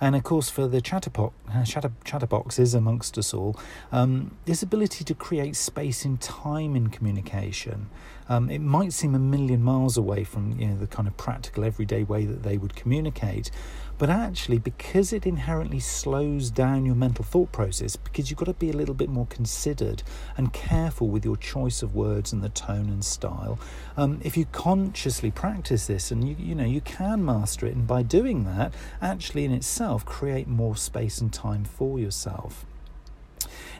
And 0.00 0.14
of 0.14 0.22
course, 0.22 0.48
for 0.48 0.68
the 0.68 0.80
chatterbox, 0.80 1.34
uh, 1.52 1.64
chatter, 1.64 1.92
chatterboxes 2.04 2.74
amongst 2.74 3.18
us 3.18 3.34
all, 3.34 3.58
um, 3.90 4.36
this 4.44 4.62
ability 4.62 5.04
to 5.04 5.14
create 5.14 5.56
space 5.56 6.04
in 6.04 6.18
time 6.18 6.76
in 6.76 6.88
communication 6.88 7.88
Um, 8.28 8.50
it 8.50 8.60
might 8.60 8.92
seem 8.92 9.14
a 9.14 9.18
million 9.18 9.62
miles 9.62 9.96
away 9.96 10.22
from 10.22 10.58
you 10.60 10.68
know 10.68 10.76
the 10.76 10.86
kind 10.86 11.08
of 11.08 11.16
practical 11.16 11.64
everyday 11.64 12.04
way 12.04 12.26
that 12.26 12.42
they 12.42 12.58
would 12.58 12.74
communicate, 12.76 13.50
but 13.98 14.08
actually, 14.08 14.58
because 14.58 15.12
it 15.12 15.26
inherently 15.26 15.80
slows 15.80 16.50
down 16.50 16.86
your 16.86 16.94
mental 16.94 17.24
thought 17.24 17.50
process, 17.50 17.96
because 17.96 18.30
you've 18.30 18.38
got 18.38 18.46
to 18.46 18.54
be 18.54 18.70
a 18.70 18.76
little 18.76 18.94
bit 18.94 19.08
more 19.08 19.26
considered 19.26 20.04
and 20.36 20.52
careful 20.52 21.08
with 21.08 21.24
your 21.24 21.36
choice 21.36 21.82
of 21.82 21.94
words 21.94 22.32
and 22.32 22.42
the 22.42 22.48
tone 22.48 22.88
and 22.88 23.04
style. 23.04 23.58
Um, 23.96 24.20
if 24.22 24.36
you 24.36 24.46
consciously 24.46 25.30
practice 25.32 25.88
this, 25.88 26.10
and 26.10 26.28
you 26.28 26.36
you 26.38 26.54
know 26.54 26.64
you 26.64 26.80
can 26.80 27.24
master 27.24 27.66
it, 27.66 27.74
and 27.74 27.86
by 27.86 28.02
doing 28.02 28.44
that, 28.44 28.72
actually 29.02 29.44
in 29.44 29.52
itself 29.52 30.04
create 30.04 30.46
more 30.46 30.76
space 30.76 31.20
and 31.20 31.32
time 31.32 31.64
for 31.64 31.98
yourself. 31.98 32.64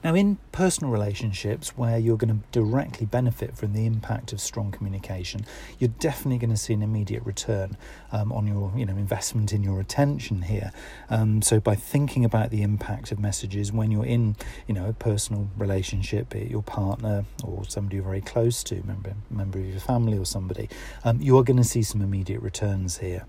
Now, 0.04 0.14
in 0.14 0.38
personal 0.52 0.92
relationships 0.92 1.76
where 1.76 1.98
you're 1.98 2.16
going 2.16 2.38
to 2.38 2.44
directly 2.52 3.06
benefit 3.06 3.56
from 3.56 3.72
the 3.72 3.86
impact 3.86 4.32
of 4.32 4.40
strong 4.40 4.70
communication, 4.70 5.44
you're 5.78 5.92
definitely 5.98 6.38
going 6.38 6.50
to 6.50 6.56
see 6.56 6.74
an 6.74 6.82
immediate 6.82 7.24
return 7.24 7.76
um, 8.12 8.32
on 8.32 8.46
your 8.46 8.72
you 8.76 8.86
know 8.86 8.96
investment 8.96 9.52
in 9.52 9.62
your 9.62 9.80
attention 9.80 10.42
here. 10.42 10.72
Um, 11.10 11.42
so, 11.42 11.60
by 11.60 11.74
thinking 11.74 12.24
about 12.24 12.50
the 12.50 12.62
impact 12.62 13.12
of 13.12 13.18
messages 13.18 13.72
when 13.72 13.90
you're 13.90 14.06
in 14.06 14.36
you 14.66 14.74
know 14.74 14.88
a 14.88 14.92
personal 14.92 15.48
relationship, 15.56 16.30
be 16.30 16.40
it 16.40 16.50
your 16.50 16.62
partner 16.62 17.24
or 17.44 17.64
somebody 17.66 17.96
you're 17.96 18.04
very 18.04 18.20
close 18.20 18.62
to, 18.64 18.82
member 18.86 19.14
member 19.30 19.58
of 19.58 19.66
your 19.66 19.80
family 19.80 20.16
or 20.16 20.24
somebody, 20.24 20.68
um, 21.04 21.20
you 21.20 21.36
are 21.38 21.42
going 21.42 21.56
to 21.56 21.64
see 21.64 21.82
some 21.82 22.02
immediate 22.02 22.40
returns 22.40 22.98
here. 22.98 23.26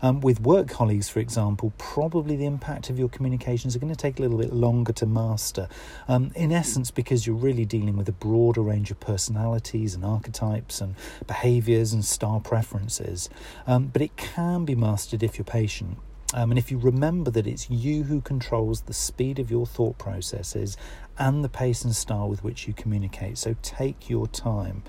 Um, 0.00 0.20
with 0.20 0.40
work 0.40 0.68
colleagues, 0.68 1.08
for 1.08 1.20
example, 1.20 1.72
probably 1.78 2.36
the 2.36 2.46
impact 2.46 2.90
of 2.90 2.98
your 2.98 3.08
communications 3.08 3.74
are 3.74 3.78
going 3.78 3.92
to 3.92 3.96
take 3.96 4.18
a 4.18 4.22
little 4.22 4.38
bit 4.38 4.52
longer 4.52 4.92
to 4.94 5.06
master. 5.06 5.68
Um, 6.08 6.32
in 6.34 6.52
essence, 6.52 6.90
because 6.90 7.26
you're 7.26 7.36
really 7.36 7.66
dealing 7.66 7.96
with 7.96 8.08
a 8.08 8.12
broader 8.12 8.62
range 8.62 8.90
of 8.90 8.98
personalities 8.98 9.94
and 9.94 10.04
archetypes 10.04 10.80
and 10.80 10.94
behaviors 11.26 11.92
and 11.92 12.04
style 12.04 12.40
preferences. 12.40 13.28
Um, 13.66 13.88
but 13.92 14.00
it 14.00 14.16
can 14.16 14.64
be 14.64 14.74
mastered 14.74 15.22
if 15.22 15.36
you're 15.36 15.44
patient. 15.44 15.98
Um, 16.34 16.50
and 16.50 16.58
if 16.58 16.70
you 16.70 16.78
remember 16.78 17.30
that 17.30 17.46
it's 17.46 17.70
you 17.70 18.04
who 18.04 18.20
controls 18.20 18.82
the 18.82 18.92
speed 18.92 19.38
of 19.38 19.50
your 19.50 19.66
thought 19.66 19.96
processes 19.96 20.76
and 21.18 21.42
the 21.42 21.48
pace 21.48 21.84
and 21.84 21.96
style 21.96 22.28
with 22.28 22.44
which 22.44 22.68
you 22.68 22.74
communicate, 22.74 23.38
so 23.38 23.56
take 23.62 24.10
your 24.10 24.26
time. 24.26 24.82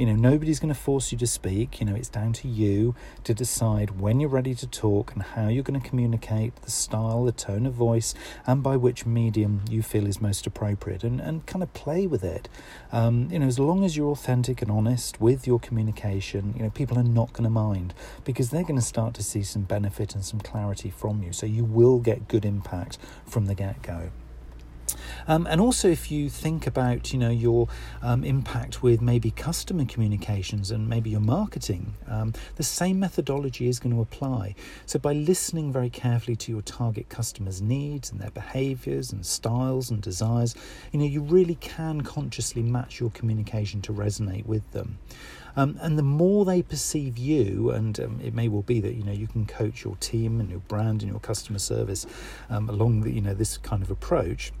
You 0.00 0.06
know, 0.06 0.16
nobody's 0.16 0.58
going 0.58 0.72
to 0.72 0.80
force 0.80 1.12
you 1.12 1.18
to 1.18 1.26
speak. 1.26 1.78
You 1.78 1.84
know, 1.84 1.94
it's 1.94 2.08
down 2.08 2.32
to 2.32 2.48
you 2.48 2.94
to 3.24 3.34
decide 3.34 4.00
when 4.00 4.18
you're 4.18 4.30
ready 4.30 4.54
to 4.54 4.66
talk 4.66 5.12
and 5.12 5.22
how 5.22 5.48
you're 5.48 5.62
going 5.62 5.78
to 5.78 5.86
communicate, 5.86 6.56
the 6.62 6.70
style, 6.70 7.24
the 7.24 7.32
tone 7.32 7.66
of 7.66 7.74
voice, 7.74 8.14
and 8.46 8.62
by 8.62 8.76
which 8.76 9.04
medium 9.04 9.60
you 9.68 9.82
feel 9.82 10.06
is 10.06 10.18
most 10.18 10.46
appropriate, 10.46 11.04
and, 11.04 11.20
and 11.20 11.44
kind 11.44 11.62
of 11.62 11.74
play 11.74 12.06
with 12.06 12.24
it. 12.24 12.48
Um, 12.92 13.28
you 13.30 13.40
know, 13.40 13.46
as 13.46 13.58
long 13.58 13.84
as 13.84 13.94
you're 13.94 14.12
authentic 14.12 14.62
and 14.62 14.70
honest 14.70 15.20
with 15.20 15.46
your 15.46 15.60
communication, 15.60 16.54
you 16.56 16.62
know, 16.62 16.70
people 16.70 16.98
are 16.98 17.02
not 17.04 17.34
going 17.34 17.44
to 17.44 17.50
mind 17.50 17.92
because 18.24 18.48
they're 18.48 18.62
going 18.62 18.76
to 18.76 18.80
start 18.80 19.12
to 19.16 19.22
see 19.22 19.42
some 19.42 19.64
benefit 19.64 20.14
and 20.14 20.24
some 20.24 20.40
clarity 20.40 20.79
from 20.88 21.22
you. 21.22 21.32
So 21.32 21.44
you 21.44 21.64
will 21.64 21.98
get 21.98 22.28
good 22.28 22.46
impact 22.46 22.96
from 23.26 23.44
the 23.44 23.54
get 23.54 23.82
go. 23.82 24.10
Um, 25.28 25.46
and 25.46 25.60
also, 25.60 25.88
if 25.88 26.10
you 26.10 26.28
think 26.28 26.66
about, 26.66 27.12
you 27.12 27.18
know, 27.18 27.30
your 27.30 27.68
um, 28.02 28.24
impact 28.24 28.82
with 28.82 29.00
maybe 29.00 29.30
customer 29.30 29.84
communications 29.84 30.70
and 30.70 30.88
maybe 30.88 31.10
your 31.10 31.20
marketing, 31.20 31.94
um, 32.08 32.32
the 32.56 32.62
same 32.62 33.00
methodology 33.00 33.68
is 33.68 33.78
going 33.78 33.94
to 33.94 34.00
apply. 34.00 34.54
So, 34.86 34.98
by 34.98 35.12
listening 35.12 35.72
very 35.72 35.90
carefully 35.90 36.36
to 36.36 36.52
your 36.52 36.62
target 36.62 37.08
customers' 37.08 37.60
needs 37.60 38.10
and 38.10 38.20
their 38.20 38.30
behaviors 38.30 39.12
and 39.12 39.24
styles 39.24 39.90
and 39.90 40.00
desires, 40.00 40.54
you 40.92 40.98
know, 40.98 41.06
you 41.06 41.20
really 41.20 41.56
can 41.56 42.02
consciously 42.02 42.62
match 42.62 43.00
your 43.00 43.10
communication 43.10 43.82
to 43.82 43.92
resonate 43.92 44.46
with 44.46 44.70
them. 44.72 44.98
Um, 45.56 45.78
and 45.80 45.98
the 45.98 46.02
more 46.02 46.44
they 46.44 46.62
perceive 46.62 47.18
you, 47.18 47.70
and 47.70 47.98
um, 48.00 48.20
it 48.22 48.34
may 48.34 48.48
well 48.48 48.62
be 48.62 48.80
that 48.80 48.94
you 48.94 49.02
know 49.02 49.12
you 49.12 49.26
can 49.26 49.46
coach 49.46 49.84
your 49.84 49.96
team 49.96 50.40
and 50.40 50.50
your 50.50 50.60
brand 50.60 51.02
and 51.02 51.10
your 51.10 51.20
customer 51.20 51.58
service 51.58 52.06
um, 52.48 52.68
along 52.68 53.02
the, 53.02 53.10
you 53.10 53.20
know 53.20 53.34
this 53.34 53.58
kind 53.58 53.82
of 53.82 53.90
approach 53.90 54.52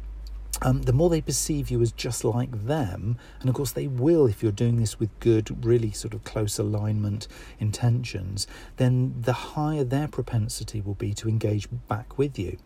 um, 0.62 0.82
the 0.82 0.92
more 0.92 1.08
they 1.08 1.20
perceive 1.20 1.70
you 1.70 1.80
as 1.80 1.92
just 1.92 2.24
like 2.24 2.66
them, 2.66 3.16
and 3.40 3.48
of 3.48 3.54
course 3.54 3.72
they 3.72 3.86
will 3.86 4.26
if 4.26 4.42
you're 4.42 4.52
doing 4.52 4.76
this 4.76 4.98
with 4.98 5.18
good, 5.20 5.64
really 5.64 5.90
sort 5.90 6.14
of 6.14 6.24
close 6.24 6.58
alignment 6.58 7.26
intentions, 7.58 8.46
then 8.76 9.14
the 9.20 9.32
higher 9.32 9.84
their 9.84 10.08
propensity 10.08 10.80
will 10.80 10.94
be 10.94 11.14
to 11.14 11.28
engage 11.28 11.68
back 11.88 12.18
with 12.18 12.38
you. 12.38 12.58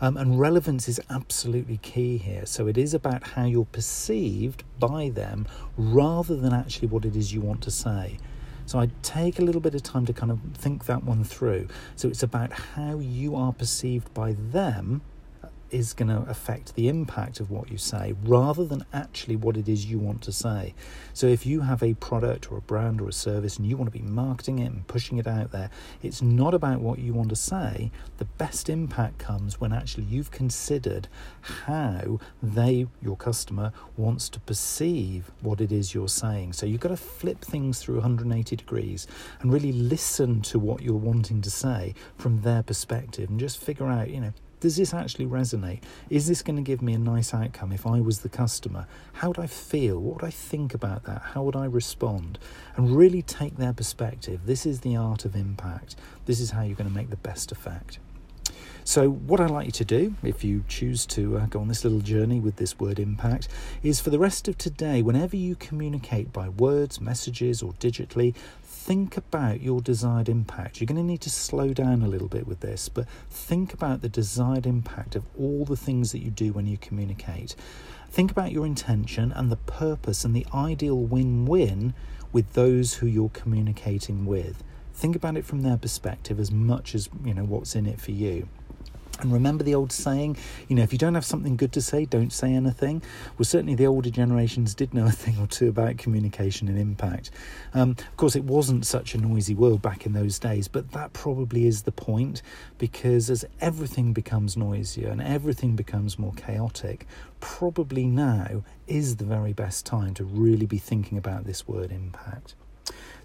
Um, 0.00 0.16
and 0.16 0.40
relevance 0.40 0.88
is 0.88 1.00
absolutely 1.10 1.78
key 1.78 2.18
here. 2.18 2.46
So 2.46 2.66
it 2.66 2.78
is 2.78 2.94
about 2.94 3.22
how 3.22 3.44
you're 3.44 3.64
perceived 3.66 4.64
by 4.78 5.10
them 5.10 5.46
rather 5.76 6.36
than 6.36 6.52
actually 6.52 6.88
what 6.88 7.04
it 7.04 7.16
is 7.16 7.32
you 7.32 7.40
want 7.40 7.62
to 7.62 7.70
say. 7.70 8.18
So 8.64 8.78
I 8.78 8.88
take 9.02 9.38
a 9.38 9.42
little 9.42 9.60
bit 9.60 9.74
of 9.74 9.82
time 9.82 10.06
to 10.06 10.12
kind 10.12 10.30
of 10.32 10.40
think 10.54 10.86
that 10.86 11.04
one 11.04 11.24
through. 11.24 11.68
So 11.96 12.08
it's 12.08 12.22
about 12.22 12.52
how 12.52 12.98
you 13.00 13.36
are 13.36 13.52
perceived 13.52 14.14
by 14.14 14.32
them 14.32 15.02
is 15.72 15.94
going 15.94 16.08
to 16.08 16.30
affect 16.30 16.74
the 16.74 16.88
impact 16.88 17.40
of 17.40 17.50
what 17.50 17.70
you 17.70 17.78
say 17.78 18.14
rather 18.24 18.64
than 18.64 18.84
actually 18.92 19.36
what 19.36 19.56
it 19.56 19.68
is 19.68 19.86
you 19.86 19.98
want 19.98 20.22
to 20.22 20.32
say. 20.32 20.74
So, 21.14 21.26
if 21.26 21.46
you 21.46 21.62
have 21.62 21.82
a 21.82 21.94
product 21.94 22.52
or 22.52 22.58
a 22.58 22.62
brand 22.62 23.00
or 23.00 23.08
a 23.08 23.12
service 23.12 23.56
and 23.56 23.66
you 23.66 23.76
want 23.76 23.92
to 23.92 23.98
be 23.98 24.04
marketing 24.04 24.58
it 24.58 24.66
and 24.66 24.86
pushing 24.86 25.18
it 25.18 25.26
out 25.26 25.50
there, 25.50 25.70
it's 26.02 26.22
not 26.22 26.54
about 26.54 26.80
what 26.80 26.98
you 26.98 27.12
want 27.14 27.30
to 27.30 27.36
say. 27.36 27.90
The 28.18 28.24
best 28.24 28.68
impact 28.68 29.18
comes 29.18 29.60
when 29.60 29.72
actually 29.72 30.04
you've 30.04 30.30
considered 30.30 31.08
how 31.40 32.20
they, 32.42 32.86
your 33.00 33.16
customer, 33.16 33.72
wants 33.96 34.28
to 34.30 34.40
perceive 34.40 35.30
what 35.40 35.60
it 35.60 35.72
is 35.72 35.94
you're 35.94 36.08
saying. 36.08 36.52
So, 36.52 36.66
you've 36.66 36.80
got 36.80 36.90
to 36.90 36.96
flip 36.96 37.40
things 37.40 37.80
through 37.80 37.96
180 37.96 38.56
degrees 38.56 39.06
and 39.40 39.52
really 39.52 39.72
listen 39.72 40.42
to 40.42 40.58
what 40.58 40.82
you're 40.82 40.94
wanting 40.94 41.40
to 41.42 41.50
say 41.50 41.94
from 42.16 42.42
their 42.42 42.62
perspective 42.62 43.30
and 43.30 43.40
just 43.40 43.58
figure 43.58 43.86
out, 43.86 44.10
you 44.10 44.20
know, 44.20 44.32
does 44.62 44.76
this 44.76 44.94
actually 44.94 45.26
resonate? 45.26 45.82
Is 46.08 46.28
this 46.28 46.40
going 46.40 46.54
to 46.54 46.62
give 46.62 46.82
me 46.82 46.92
a 46.92 46.98
nice 46.98 47.34
outcome 47.34 47.72
if 47.72 47.84
I 47.84 48.00
was 48.00 48.20
the 48.20 48.28
customer? 48.28 48.86
How 49.14 49.26
would 49.26 49.40
I 49.40 49.48
feel? 49.48 49.98
What 49.98 50.22
would 50.22 50.28
I 50.28 50.30
think 50.30 50.72
about 50.72 51.02
that? 51.02 51.20
How 51.20 51.42
would 51.42 51.56
I 51.56 51.64
respond? 51.64 52.38
And 52.76 52.96
really 52.96 53.22
take 53.22 53.56
their 53.56 53.72
perspective. 53.72 54.46
This 54.46 54.64
is 54.64 54.82
the 54.82 54.94
art 54.94 55.24
of 55.24 55.34
impact. 55.34 55.96
This 56.26 56.38
is 56.38 56.52
how 56.52 56.62
you're 56.62 56.76
going 56.76 56.88
to 56.88 56.94
make 56.94 57.10
the 57.10 57.16
best 57.16 57.50
effect. 57.50 57.98
So, 58.84 59.10
what 59.10 59.40
I'd 59.40 59.50
like 59.50 59.66
you 59.66 59.72
to 59.72 59.84
do, 59.84 60.14
if 60.22 60.42
you 60.42 60.64
choose 60.68 61.06
to 61.06 61.38
uh, 61.38 61.46
go 61.46 61.60
on 61.60 61.68
this 61.68 61.84
little 61.84 62.00
journey 62.00 62.40
with 62.40 62.56
this 62.56 62.78
word 62.78 62.98
impact, 62.98 63.48
is 63.82 64.00
for 64.00 64.10
the 64.10 64.18
rest 64.18 64.48
of 64.48 64.58
today, 64.58 65.02
whenever 65.02 65.36
you 65.36 65.54
communicate 65.56 66.32
by 66.32 66.48
words, 66.48 67.00
messages, 67.00 67.62
or 67.62 67.72
digitally, 67.74 68.34
think 68.82 69.16
about 69.16 69.60
your 69.60 69.80
desired 69.80 70.28
impact. 70.28 70.80
You're 70.80 70.86
going 70.86 70.96
to 70.96 71.04
need 71.04 71.20
to 71.20 71.30
slow 71.30 71.72
down 71.72 72.02
a 72.02 72.08
little 72.08 72.26
bit 72.26 72.48
with 72.48 72.60
this, 72.60 72.88
but 72.88 73.08
think 73.30 73.72
about 73.72 74.02
the 74.02 74.08
desired 74.08 74.66
impact 74.66 75.14
of 75.14 75.24
all 75.38 75.64
the 75.64 75.76
things 75.76 76.10
that 76.10 76.18
you 76.18 76.32
do 76.32 76.52
when 76.52 76.66
you 76.66 76.76
communicate. 76.78 77.54
Think 78.10 78.32
about 78.32 78.50
your 78.50 78.66
intention 78.66 79.30
and 79.30 79.52
the 79.52 79.56
purpose 79.56 80.24
and 80.24 80.34
the 80.34 80.46
ideal 80.52 80.98
win 80.98 81.44
win 81.44 81.94
with 82.32 82.54
those 82.54 82.94
who 82.94 83.06
you're 83.06 83.28
communicating 83.28 84.26
with. 84.26 84.64
Think 84.94 85.14
about 85.14 85.36
it 85.36 85.44
from 85.44 85.62
their 85.62 85.76
perspective 85.76 86.40
as 86.40 86.50
much 86.50 86.96
as 86.96 87.08
you 87.24 87.34
know 87.34 87.44
what's 87.44 87.76
in 87.76 87.86
it 87.86 88.00
for 88.00 88.10
you. 88.10 88.48
And 89.20 89.32
remember 89.32 89.62
the 89.62 89.74
old 89.74 89.92
saying, 89.92 90.36
you 90.68 90.74
know, 90.74 90.82
if 90.82 90.92
you 90.92 90.98
don't 90.98 91.14
have 91.14 91.24
something 91.24 91.56
good 91.56 91.72
to 91.72 91.80
say, 91.80 92.06
don't 92.06 92.32
say 92.32 92.52
anything. 92.52 93.02
Well, 93.38 93.44
certainly 93.44 93.74
the 93.74 93.86
older 93.86 94.10
generations 94.10 94.74
did 94.74 94.92
know 94.94 95.06
a 95.06 95.10
thing 95.10 95.38
or 95.38 95.46
two 95.46 95.68
about 95.68 95.98
communication 95.98 96.66
and 96.66 96.78
impact. 96.78 97.30
Um, 97.74 97.90
of 97.90 98.16
course, 98.16 98.34
it 98.34 98.44
wasn't 98.44 98.84
such 98.84 99.14
a 99.14 99.18
noisy 99.18 99.54
world 99.54 99.80
back 99.82 100.06
in 100.06 100.12
those 100.12 100.38
days, 100.38 100.66
but 100.66 100.92
that 100.92 101.12
probably 101.12 101.66
is 101.66 101.82
the 101.82 101.92
point 101.92 102.42
because 102.78 103.30
as 103.30 103.44
everything 103.60 104.12
becomes 104.12 104.56
noisier 104.56 105.08
and 105.08 105.22
everything 105.22 105.76
becomes 105.76 106.18
more 106.18 106.32
chaotic, 106.32 107.06
probably 107.38 108.06
now 108.06 108.64
is 108.86 109.16
the 109.16 109.24
very 109.24 109.52
best 109.52 109.86
time 109.86 110.14
to 110.14 110.24
really 110.24 110.66
be 110.66 110.78
thinking 110.78 111.16
about 111.16 111.44
this 111.44 111.68
word 111.68 111.92
impact. 111.92 112.54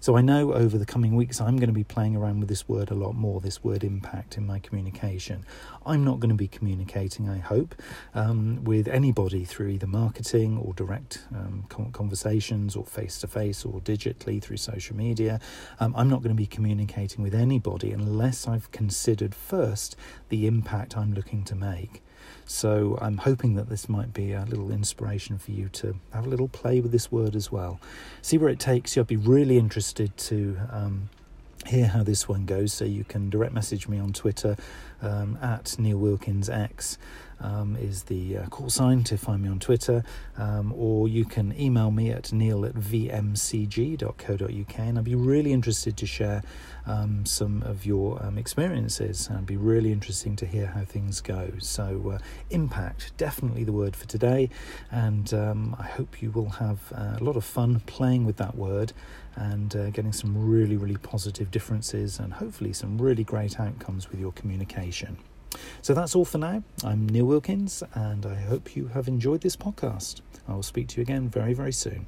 So 0.00 0.16
I 0.16 0.20
know 0.20 0.52
over 0.52 0.78
the 0.78 0.86
coming 0.86 1.16
weeks 1.16 1.40
I'm 1.40 1.56
going 1.56 1.68
to 1.68 1.74
be 1.74 1.84
playing 1.84 2.14
around 2.14 2.38
with 2.40 2.48
this 2.48 2.68
word 2.68 2.90
a 2.90 2.94
lot 2.94 3.14
more, 3.14 3.40
this 3.40 3.64
word 3.64 3.82
impact 3.82 4.36
in 4.36 4.46
my 4.46 4.60
communication. 4.60 5.44
I'm 5.84 6.04
not 6.04 6.20
going 6.20 6.30
to 6.30 6.36
be 6.36 6.46
communicating, 6.46 7.28
I 7.28 7.38
hope, 7.38 7.74
um, 8.14 8.62
with 8.62 8.86
anybody 8.86 9.44
through 9.44 9.68
either 9.68 9.88
marketing 9.88 10.56
or 10.58 10.72
direct 10.74 11.24
um, 11.34 11.64
conversations 11.92 12.76
or 12.76 12.84
face 12.84 13.18
to 13.20 13.26
face 13.26 13.64
or 13.64 13.80
digitally 13.80 14.40
through 14.40 14.58
social 14.58 14.96
media. 14.96 15.40
Um, 15.80 15.94
I'm 15.96 16.08
not 16.08 16.22
going 16.22 16.34
to 16.34 16.40
be 16.40 16.46
communicating 16.46 17.24
with 17.24 17.34
anybody 17.34 17.90
unless 17.90 18.46
I've 18.46 18.70
considered 18.70 19.34
first 19.34 19.96
the 20.28 20.46
impact 20.46 20.96
I'm 20.96 21.12
looking 21.12 21.42
to 21.44 21.56
make. 21.56 22.02
So 22.48 22.98
I'm 23.02 23.18
hoping 23.18 23.56
that 23.56 23.68
this 23.68 23.90
might 23.90 24.14
be 24.14 24.32
a 24.32 24.42
little 24.46 24.70
inspiration 24.70 25.36
for 25.38 25.50
you 25.50 25.68
to 25.68 26.00
have 26.14 26.24
a 26.24 26.28
little 26.28 26.48
play 26.48 26.80
with 26.80 26.92
this 26.92 27.12
word 27.12 27.36
as 27.36 27.52
well. 27.52 27.78
See 28.22 28.38
where 28.38 28.48
it 28.48 28.58
takes 28.58 28.96
you. 28.96 29.02
I'd 29.02 29.06
be 29.06 29.16
really 29.16 29.58
interested 29.58 30.16
to 30.16 30.58
um, 30.72 31.10
hear 31.66 31.88
how 31.88 32.02
this 32.02 32.26
one 32.26 32.46
goes. 32.46 32.72
So 32.72 32.86
you 32.86 33.04
can 33.04 33.28
direct 33.28 33.52
message 33.52 33.86
me 33.86 33.98
on 33.98 34.14
Twitter 34.14 34.56
um, 35.02 35.38
at 35.42 35.78
Neil 35.78 35.98
Wilkins 35.98 36.48
X. 36.48 36.98
um, 37.40 37.76
is 37.76 38.04
the 38.04 38.38
uh, 38.38 38.46
call 38.46 38.70
sign 38.70 39.04
to 39.04 39.16
find 39.16 39.42
me 39.42 39.48
on 39.48 39.58
Twitter, 39.58 40.02
um, 40.36 40.72
or 40.76 41.08
you 41.08 41.24
can 41.24 41.58
email 41.58 41.90
me 41.90 42.10
at 42.10 42.32
neil 42.32 42.64
at 42.64 42.74
vmcg.co.uk, 42.74 44.08
and 44.78 44.98
I'd 44.98 45.04
be 45.04 45.14
really 45.14 45.52
interested 45.52 45.96
to 45.96 46.06
share 46.06 46.42
um, 46.86 47.24
some 47.26 47.62
of 47.62 47.86
your 47.86 48.22
um, 48.24 48.38
experiences. 48.38 49.28
It'd 49.30 49.46
be 49.46 49.56
really 49.56 49.92
interesting 49.92 50.36
to 50.36 50.46
hear 50.46 50.66
how 50.66 50.84
things 50.84 51.20
go. 51.20 51.52
So, 51.58 52.14
uh, 52.14 52.18
impact, 52.50 53.16
definitely 53.16 53.64
the 53.64 53.72
word 53.72 53.94
for 53.94 54.06
today, 54.06 54.50
and 54.90 55.32
um, 55.34 55.76
I 55.78 55.84
hope 55.84 56.20
you 56.22 56.30
will 56.30 56.50
have 56.50 56.92
uh, 56.94 57.16
a 57.20 57.24
lot 57.24 57.36
of 57.36 57.44
fun 57.44 57.80
playing 57.86 58.24
with 58.24 58.36
that 58.38 58.56
word 58.56 58.92
and 59.36 59.76
uh, 59.76 59.90
getting 59.90 60.12
some 60.12 60.50
really, 60.50 60.76
really 60.76 60.96
positive 60.96 61.50
differences 61.52 62.18
and 62.18 62.32
hopefully 62.32 62.72
some 62.72 63.00
really 63.00 63.22
great 63.22 63.60
outcomes 63.60 64.10
with 64.10 64.18
your 64.18 64.32
communication. 64.32 64.87
So 65.82 65.94
that's 65.94 66.14
all 66.14 66.24
for 66.24 66.38
now. 66.38 66.62
I'm 66.84 67.08
Neil 67.08 67.24
Wilkins, 67.24 67.82
and 67.94 68.26
I 68.26 68.34
hope 68.34 68.76
you 68.76 68.88
have 68.88 69.08
enjoyed 69.08 69.40
this 69.40 69.56
podcast. 69.56 70.20
I 70.46 70.54
will 70.54 70.62
speak 70.62 70.88
to 70.88 70.96
you 70.96 71.02
again 71.02 71.28
very, 71.28 71.54
very 71.54 71.72
soon. 71.72 72.06